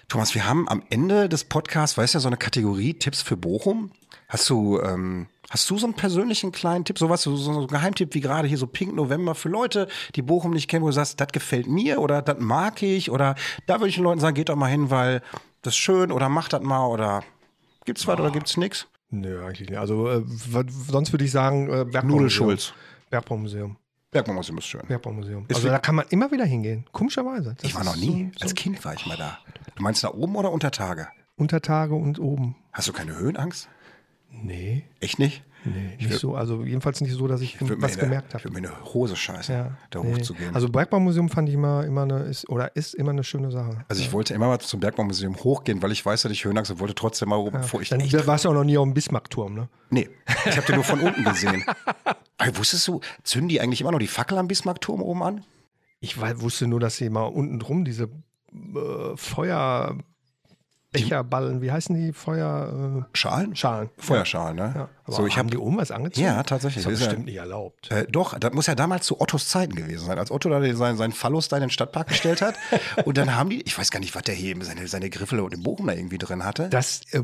[0.07, 3.91] Thomas, wir haben am Ende des Podcasts, weißt du, so eine Kategorie Tipps für Bochum.
[4.31, 8.13] Hast du, ähm, hast du so einen persönlichen kleinen Tipp, sowas, so, so einen Geheimtipp
[8.13, 11.19] wie gerade hier so Pink November für Leute, die Bochum nicht kennen, wo du sagst,
[11.19, 13.35] das gefällt mir oder das mag ich oder
[13.67, 15.21] da würde ich den Leuten sagen, geht doch mal hin, weil
[15.63, 17.23] das ist schön oder macht das mal oder
[17.83, 18.87] gibt's was oder gibt's nix?
[19.09, 19.77] Nö, eigentlich nicht.
[19.79, 20.23] Also äh,
[20.87, 22.09] sonst würde ich sagen, äh, Bergbaumuseum.
[22.09, 22.73] Nudelschulz.
[23.09, 23.75] Bergbaumuseum.
[24.11, 24.81] Bergbaumuseum ist schön.
[24.87, 25.45] Bergbaumuseum.
[25.49, 26.85] Ist Also da kann man immer wieder hingehen.
[26.93, 27.55] Komischerweise.
[27.57, 28.31] Das Ich war noch nie.
[28.37, 29.39] So, Als so Kind war ich mal da.
[29.75, 31.09] Du meinst da oben oder unter Tage?
[31.37, 32.55] unter Tage und oben.
[32.71, 33.67] Hast du keine Höhenangst?
[34.31, 35.43] Nee, Echt nicht?
[35.65, 36.35] nee, nicht so.
[36.35, 38.45] Also jedenfalls nicht so, dass ich, mir was gemerkt Ich habe.
[38.45, 40.13] würde mir eine Hose scheißen, Ja, da nee.
[40.13, 40.55] hochzugehen.
[40.55, 43.85] Also Bergbaumuseum fand ich immer, immer eine, ist, oder ist immer eine schöne Sache.
[43.87, 46.79] Also ich wollte immer mal zum Bergbaumuseum hochgehen, weil ich weiß, dass ich Höhenangst habe,
[46.79, 48.25] wollte trotzdem mal oben, bevor ich Dann echt...
[48.25, 49.69] warst du auch noch nie auf dem Bismarckturm, ne?
[49.89, 50.09] Nee,
[50.45, 51.63] ich habe den nur von unten gesehen.
[52.37, 55.43] Aber wusstest du, zünden die eigentlich immer noch die Fackel am Bismarckturm oben an?
[55.99, 58.05] Ich wusste nur, dass sie mal unten drum diese
[58.53, 59.15] äh,
[60.93, 62.11] Feuerbecherballen, wie heißen die?
[62.11, 63.07] Feuer...
[63.13, 63.53] Schalen?
[63.53, 63.89] Äh, Schalen.
[63.97, 64.73] Feuerschalen, ne?
[64.75, 64.89] Ja.
[65.05, 66.25] Aber so, ich haben habe die oben was angezogen?
[66.25, 66.83] Ja, tatsächlich.
[66.83, 67.89] Das ist ist ja- bestimmt nicht erlaubt.
[67.91, 70.97] Äh, doch, das muss ja damals zu Ottos Zeiten gewesen sein, als Otto da seinen,
[70.97, 72.55] seinen Phallus da in den Stadtpark gestellt hat.
[73.05, 75.39] und dann haben die, ich weiß gar nicht, was der hier eben seine, seine Griffel
[75.39, 76.67] und den Bochum da irgendwie drin hatte.
[76.69, 77.23] Das, äh,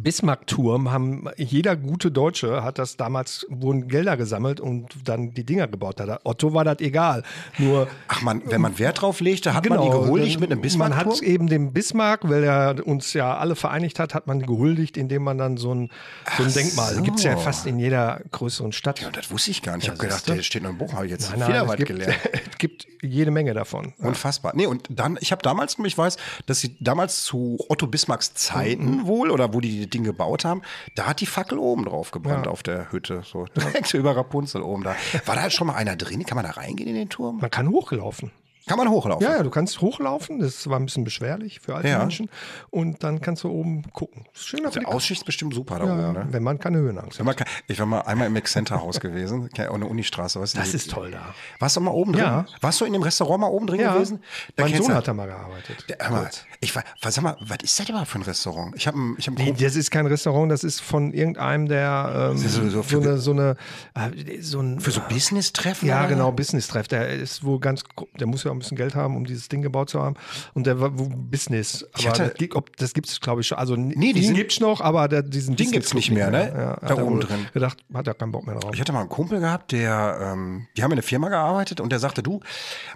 [0.00, 5.66] Bismarck-Turm haben, jeder gute Deutsche hat das damals, wurden Gelder gesammelt und dann die Dinger
[5.68, 5.96] gebaut.
[6.24, 7.22] Otto war das egal.
[7.58, 10.62] Nur Ach man, wenn man Wert drauf legte, hat man die gehuldigt dann- mit einem
[10.62, 11.14] Genau, Man Bismarck-Turm?
[11.16, 15.22] hat eben dem Bismarck, weil er uns ja alle vereinigt hat, hat man gehuldigt, indem
[15.24, 15.90] man dann so ein,
[16.36, 17.02] so ein Denkmal, so.
[17.02, 19.00] gibt es ja fast in jeder größeren Stadt.
[19.00, 19.82] Ja, das wusste ich gar nicht.
[19.84, 21.32] Ich Ja, habe gedacht, der steht noch im Buch, habe ich jetzt
[21.76, 22.16] gibt, gelernt.
[22.52, 23.92] es gibt jede Menge davon.
[23.98, 24.52] Unfassbar.
[24.54, 26.16] Nee, und dann, ich habe damals, ich weiß,
[26.46, 29.06] dass sie damals zu Otto Bismarcks Zeiten Mhm.
[29.06, 30.62] wohl, oder wo die die Dinge gebaut haben,
[30.94, 33.22] da hat die Fackel oben drauf gebrannt auf der Hütte.
[33.24, 34.96] So direkt über Rapunzel oben da.
[35.26, 36.24] War da schon mal einer drin?
[36.24, 37.38] Kann man da reingehen in den Turm?
[37.38, 38.30] Man kann hochlaufen.
[38.66, 39.26] Kann man hochlaufen?
[39.26, 40.38] Ja, ja, du kannst hochlaufen.
[40.38, 41.98] Das war ein bisschen beschwerlich für alte Ja.
[41.98, 42.28] Menschen.
[42.70, 44.24] Und dann kannst du oben gucken.
[44.32, 44.88] Schöner Der Blick.
[44.88, 46.26] Aussicht ist bestimmt super da Ja, oben, ne?
[46.30, 47.38] wenn man keine Höhenangst Wenn hat.
[47.38, 50.40] man kann, ich war mal einmal im Mac-Center-Haus gewesen, der Unistraße.
[50.40, 51.34] Weißt du, Das die- ist toll da.
[51.58, 52.22] Warst du mal oben drin?
[52.22, 52.46] Ja.
[52.60, 54.20] Warst du in dem Restaurant mal oben drin gewesen?
[54.56, 55.84] Da mein Sohn hat da mal gearbeitet.
[55.88, 58.74] Der, mal, ich war, sag mal, was ist das überhaupt für ein Restaurant?
[58.76, 62.38] Ich habe ich hab Nee, das ist kein Restaurant, das ist von irgendeinem der ähm,
[62.38, 63.56] so- so so, für- eine, so eine
[63.94, 65.88] äh, so ein für so Business-Treffen?
[65.88, 66.86] ja genau Business-Treff.
[66.88, 67.82] Der ist wohl ganz,
[68.20, 70.14] der muss ja auch ein bisschen Geld haben, um dieses Ding gebaut zu haben.
[70.54, 71.84] Und der war Business.
[71.92, 73.58] Aber hatte- das, gibt- ob, das gibt es glaube ich schon.
[73.58, 76.30] Also Nee, nee, die den sind- gibt's noch, aber der, diesen Den gibt's nicht mehr,
[76.30, 76.78] ne?
[76.82, 77.46] Ja, Da oben drin.
[77.52, 78.70] Gedacht, hat er keinen Bock mehr drauf.
[78.74, 81.90] Ich hatte mal einen Kumpel gehabt, der, ähm, die haben in einer Firma gearbeitet und
[81.90, 82.40] der sagte, du,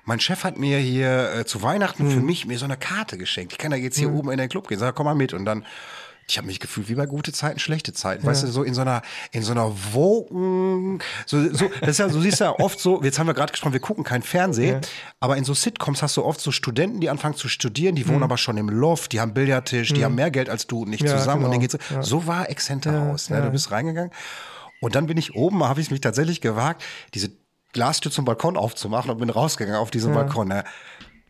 [0.05, 3.53] mein Chef hat mir hier äh, zu Weihnachten für mich mir so eine Karte geschenkt.
[3.53, 4.79] Ich kann da jetzt hier oben in den Club gehen.
[4.79, 5.33] Sag, komm mal mit.
[5.33, 5.65] Und dann,
[6.29, 8.27] ich habe mich gefühlt wie bei gute Zeiten, schlechte Zeiten.
[8.27, 12.09] Weißt du, so in so einer, in so einer Woken, so, so, das ist ja,
[12.09, 14.81] so siehst du ja oft so, jetzt haben wir gerade gesprochen, wir gucken kein Fernsehen,
[15.21, 18.25] aber in so Sitcoms hast du oft so Studenten, die anfangen zu studieren, die wohnen
[18.25, 21.03] aber schon im Loft, die haben Billardtisch, die haben mehr Geld als du und nicht
[21.03, 21.69] Ja, zusammen und genau.
[21.69, 22.03] dann geht's so.
[22.17, 23.43] So war Exzenter Haus, ne?
[23.43, 24.11] Du bist reingegangen
[24.81, 26.83] und dann bin ich oben, habe ich mich tatsächlich gewagt,
[27.15, 27.31] diese
[27.73, 30.49] Glastür zum Balkon aufzumachen und bin rausgegangen auf diesen Balkon.
[30.49, 30.65] Ne?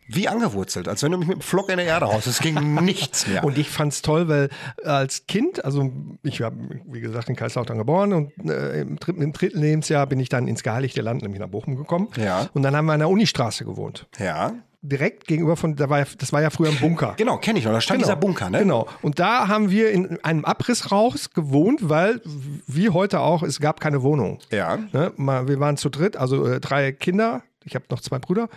[0.08, 2.26] Wie angewurzelt, als wenn du mich mit dem Flock in der Erde haust.
[2.26, 3.44] Es ging nichts mehr.
[3.44, 4.48] Und ich fand's toll, weil
[4.84, 5.90] als Kind, also
[6.22, 10.20] ich habe, wie gesagt, in Kaiserslautern geboren und äh, im, dritten, im dritten Lebensjahr bin
[10.20, 12.08] ich dann ins Geheiligte Land, nämlich nach Bochum gekommen.
[12.16, 12.48] Ja.
[12.54, 14.06] Und dann haben wir an der Unistraße gewohnt.
[14.18, 14.52] ja,
[14.82, 17.14] Direkt gegenüber von, da war ja, das war ja früher ein Bunker.
[17.16, 17.72] genau, kenne ich noch.
[17.72, 18.60] Da stand dieser Bunker, ne?
[18.60, 18.86] Genau.
[19.02, 22.20] Und da haben wir in einem Abrisshaus gewohnt, weil,
[22.68, 24.38] wie heute auch, es gab keine Wohnung.
[24.52, 24.76] Ja.
[24.92, 25.12] Ne?
[25.16, 27.42] Wir waren zu dritt, also äh, drei Kinder.
[27.66, 28.48] Ich habe noch zwei Brüder.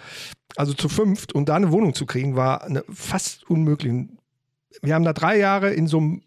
[0.55, 1.33] Also zu fünft.
[1.33, 4.07] Und da eine Wohnung zu kriegen, war eine, fast unmöglich.
[4.81, 6.23] Wir haben da drei Jahre in so einem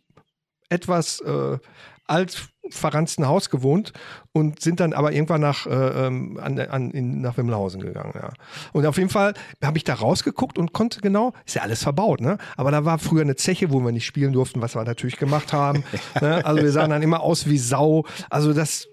[0.69, 1.59] etwas äh,
[2.07, 3.93] alt verranzten Haus gewohnt
[4.33, 8.13] und sind dann aber irgendwann nach, äh, ähm, an, an, in, nach Wimmelhausen gegangen.
[8.15, 8.31] Ja.
[8.73, 12.21] Und auf jeden Fall habe ich da rausgeguckt und konnte genau, ist ja alles verbaut,
[12.21, 12.39] ne?
[12.57, 15.53] aber da war früher eine Zeche, wo wir nicht spielen durften, was wir natürlich gemacht
[15.53, 15.85] haben.
[16.21, 16.45] ne?
[16.45, 18.05] Also wir sahen dann immer aus wie Sau.
[18.31, 18.89] Also das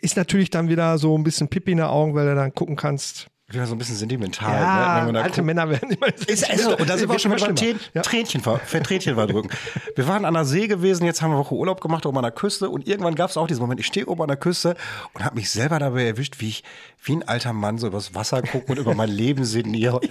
[0.00, 2.76] ist natürlich dann wieder so ein bisschen Pipi in den Augen, weil du dann gucken
[2.76, 3.28] kannst.
[3.50, 4.52] Wieder so ein bisschen sentimental.
[4.60, 5.04] Ja, ne?
[5.06, 5.46] Man da alte guckt.
[5.46, 6.06] Männer werden immer.
[6.08, 6.76] Ist, ist so.
[6.76, 8.02] Und da sind wir auch schon beim Trän Ja.
[8.02, 9.50] Tränchen, ver Tränchen verdrücken.
[9.96, 12.22] Wir waren an der See gewesen, jetzt haben wir eine Woche Urlaub gemacht oben an
[12.22, 14.76] der Küste und irgendwann gab es auch diesen Moment, ich stehe oben an der Küste
[15.14, 16.64] und habe mich selber dabei erwischt, wie ich
[17.02, 20.00] wie ein alter Mann so übers Wasser gucke und über mein Leben sinniere.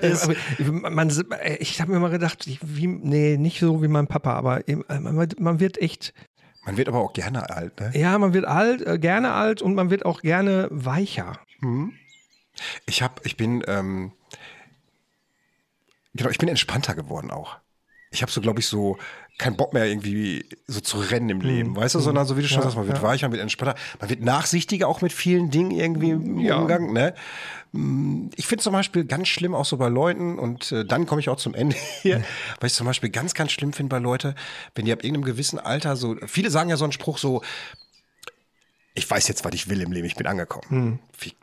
[0.00, 0.30] das ist-
[0.70, 1.10] man,
[1.58, 4.60] ich habe mir mal gedacht, ich- wie, nee, nicht so wie mein Papa, aber
[5.38, 6.12] man wird echt,
[6.66, 7.92] Man wird aber auch gerne alt, ne?
[7.94, 11.38] ja, man wird alt, äh, gerne alt und man wird auch gerne weicher.
[12.86, 14.12] Ich hab, ich bin, ähm,
[16.14, 17.56] genau, ich bin entspannter geworden auch.
[18.10, 18.98] Ich habe so, glaube ich, so
[19.38, 22.48] keinen Bock mehr irgendwie so zu rennen im Leben, weißt du, sondern so wie du
[22.48, 25.70] schon sagst, man wird weicher, man wird entspannter, man wird nachsichtiger auch mit vielen Dingen
[25.72, 26.56] irgendwie im Ja.
[26.56, 27.14] Umgang, ne?
[27.72, 31.20] Mm, Ich finde zum Beispiel ganz schlimm auch so bei Leuten und äh, dann komme
[31.20, 32.24] ich auch zum Ende hier,
[32.60, 34.34] weil ich zum Beispiel ganz, ganz schlimm finde bei Leuten,
[34.74, 37.42] wenn die ab irgendeinem gewissen Alter so, viele sagen ja so einen Spruch so,
[38.94, 40.98] ich weiß jetzt, was ich will im Leben, ich bin angekommen.
[41.20, 41.34] Wie,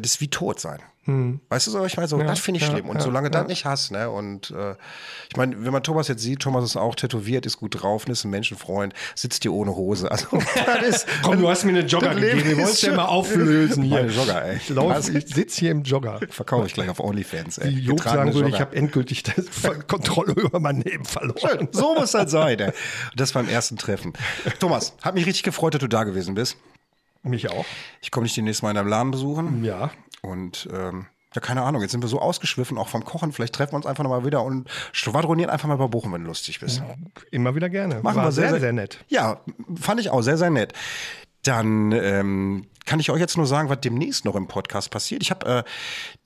[0.00, 0.80] das ist wie tot sein.
[1.06, 2.88] Weißt du so, ich meine, so, das finde ich ja, schlimm.
[2.88, 3.42] Und ja, solange du ja.
[3.42, 4.74] das nicht hast, ne, und äh,
[5.28, 8.24] ich meine, wenn man Thomas jetzt sieht, Thomas ist auch tätowiert, ist gut drauf, ist
[8.24, 10.10] ein Menschenfreund, sitzt hier ohne Hose.
[10.10, 10.26] Also,
[10.66, 13.04] das ist, Komm, du hast mir eine Jogger gegeben, wir wollen es ist ja mal
[13.04, 13.96] auflösen hier.
[13.96, 14.56] Meine Jogger, ey.
[14.56, 16.20] Ich, lauf, ich sitze hier im Jogger.
[16.30, 17.76] Verkaufe ich gleich auf OnlyFans, ey.
[17.76, 19.32] Wie Job sagen würde, ich habe endgültig die
[19.86, 21.68] Kontrolle über mein Leben verloren.
[21.70, 22.72] So muss das sein, ey.
[23.14, 24.14] Das beim ersten Treffen.
[24.58, 26.56] Thomas, hat mich richtig gefreut, dass du da gewesen bist.
[27.24, 27.64] Mich auch.
[28.00, 29.64] Ich komme dich demnächst mal in deinem Laden besuchen.
[29.64, 29.90] Ja.
[30.22, 33.32] Und ähm, ja, keine Ahnung, jetzt sind wir so ausgeschwiffen, auch vom Kochen.
[33.32, 36.28] Vielleicht treffen wir uns einfach nochmal wieder und schwadronieren einfach mal bei Bochum, wenn du
[36.28, 36.82] lustig bist.
[37.30, 37.96] Immer wieder gerne.
[38.02, 39.04] Machen War wir sehr, sehr, nett.
[39.08, 39.40] Ja,
[39.74, 40.72] fand ich auch sehr, sehr nett.
[41.42, 45.22] Dann ähm, kann ich euch jetzt nur sagen, was demnächst noch im Podcast passiert.
[45.22, 45.64] Ich habe äh,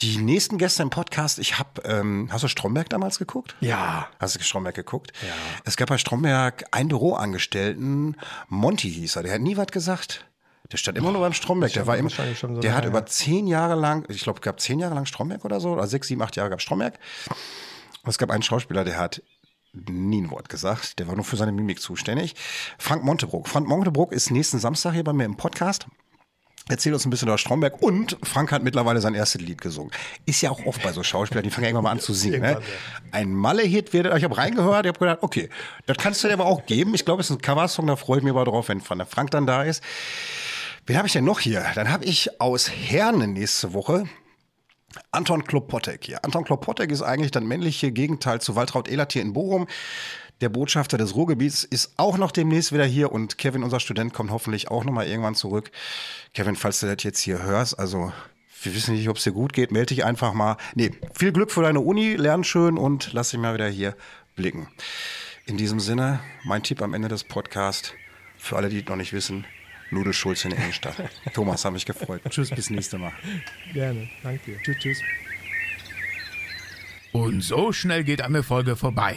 [0.03, 1.39] die nächsten Gäste im Podcast.
[1.39, 3.57] Ich habe, ähm, hast du Stromberg damals geguckt?
[3.61, 4.09] Ja.
[4.21, 5.13] Hast du Stromberg geguckt?
[5.23, 5.35] Ja.
[5.65, 8.17] Es gab bei Stromberg einen Büroangestellten,
[8.49, 10.28] Monty hieß er, der hat nie was gesagt.
[10.71, 11.73] Der stand immer nur beim Stromberg.
[11.73, 14.95] Der war immer, so der hat über zehn Jahre lang, ich glaube, gab zehn Jahre
[14.95, 16.99] lang Stromberg oder so, oder sechs, sieben, acht Jahre gab Stromberg.
[18.03, 19.23] Und es gab einen Schauspieler, der hat
[19.73, 20.99] nie ein Wort gesagt.
[20.99, 22.35] Der war nur für seine Mimik zuständig.
[22.79, 23.49] Frank Montebrook.
[23.49, 25.87] Frank Montebrook ist nächsten Samstag hier bei mir im Podcast.
[26.69, 29.91] Erzählt uns ein bisschen über Stromberg und Frank hat mittlerweile sein erstes Lied gesungen.
[30.27, 32.43] Ist ja auch oft bei so Schauspielern, die fangen irgendwann mal an zu singen.
[32.43, 32.61] Ne?
[33.11, 35.49] Ein Malle-Hit wird, ich habe reingehört, ich habe gedacht, okay,
[35.87, 36.95] das kannst du dir aber auch geben.
[36.95, 39.47] Ich glaube, es ist ein Coversong, da freue ich mich aber drauf, wenn Frank dann
[39.47, 39.83] da ist.
[40.89, 41.67] Wen habe ich denn noch hier?
[41.75, 44.09] Dann habe ich aus Herne nächste Woche
[45.11, 46.25] Anton Klopotek hier.
[46.25, 49.67] Anton Klopotek ist eigentlich das männliche Gegenteil zu Waltraud Ehlert hier in Bochum.
[50.41, 54.31] Der Botschafter des Ruhrgebiets ist auch noch demnächst wieder hier und Kevin, unser Student, kommt
[54.31, 55.71] hoffentlich auch noch mal irgendwann zurück.
[56.33, 58.11] Kevin, falls du das jetzt hier hörst, also
[58.63, 60.57] wir wissen nicht, ob es dir gut geht, melde dich einfach mal.
[60.75, 63.95] Nee, viel Glück für deine Uni, lern schön und lass dich mal wieder hier
[64.37, 64.69] blicken.
[65.45, 67.93] In diesem Sinne, mein Tipp am Ende des Podcasts,
[68.39, 69.45] für alle, die es noch nicht wissen,
[69.91, 70.97] Nudelschulz in der Innenstadt.
[71.35, 72.23] Thomas, hat mich gefreut.
[72.29, 73.13] Tschüss, bis nächste Mal.
[73.73, 74.63] Gerne, danke dir.
[74.63, 75.03] Tschüss, tschüss.
[77.13, 79.17] Und so schnell geht eine Folge vorbei.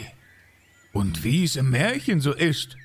[0.93, 2.77] Und wie es im Märchen so ist,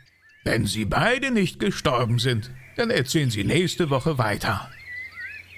[0.45, 4.71] wenn sie beide nicht gestorben sind, dann erzählen sie nächste Woche weiter.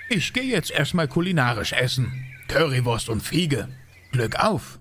[0.09, 2.25] Ich gehe jetzt erstmal kulinarisch essen.
[2.49, 3.69] Currywurst und Fiege.
[4.13, 4.78] Glück auf!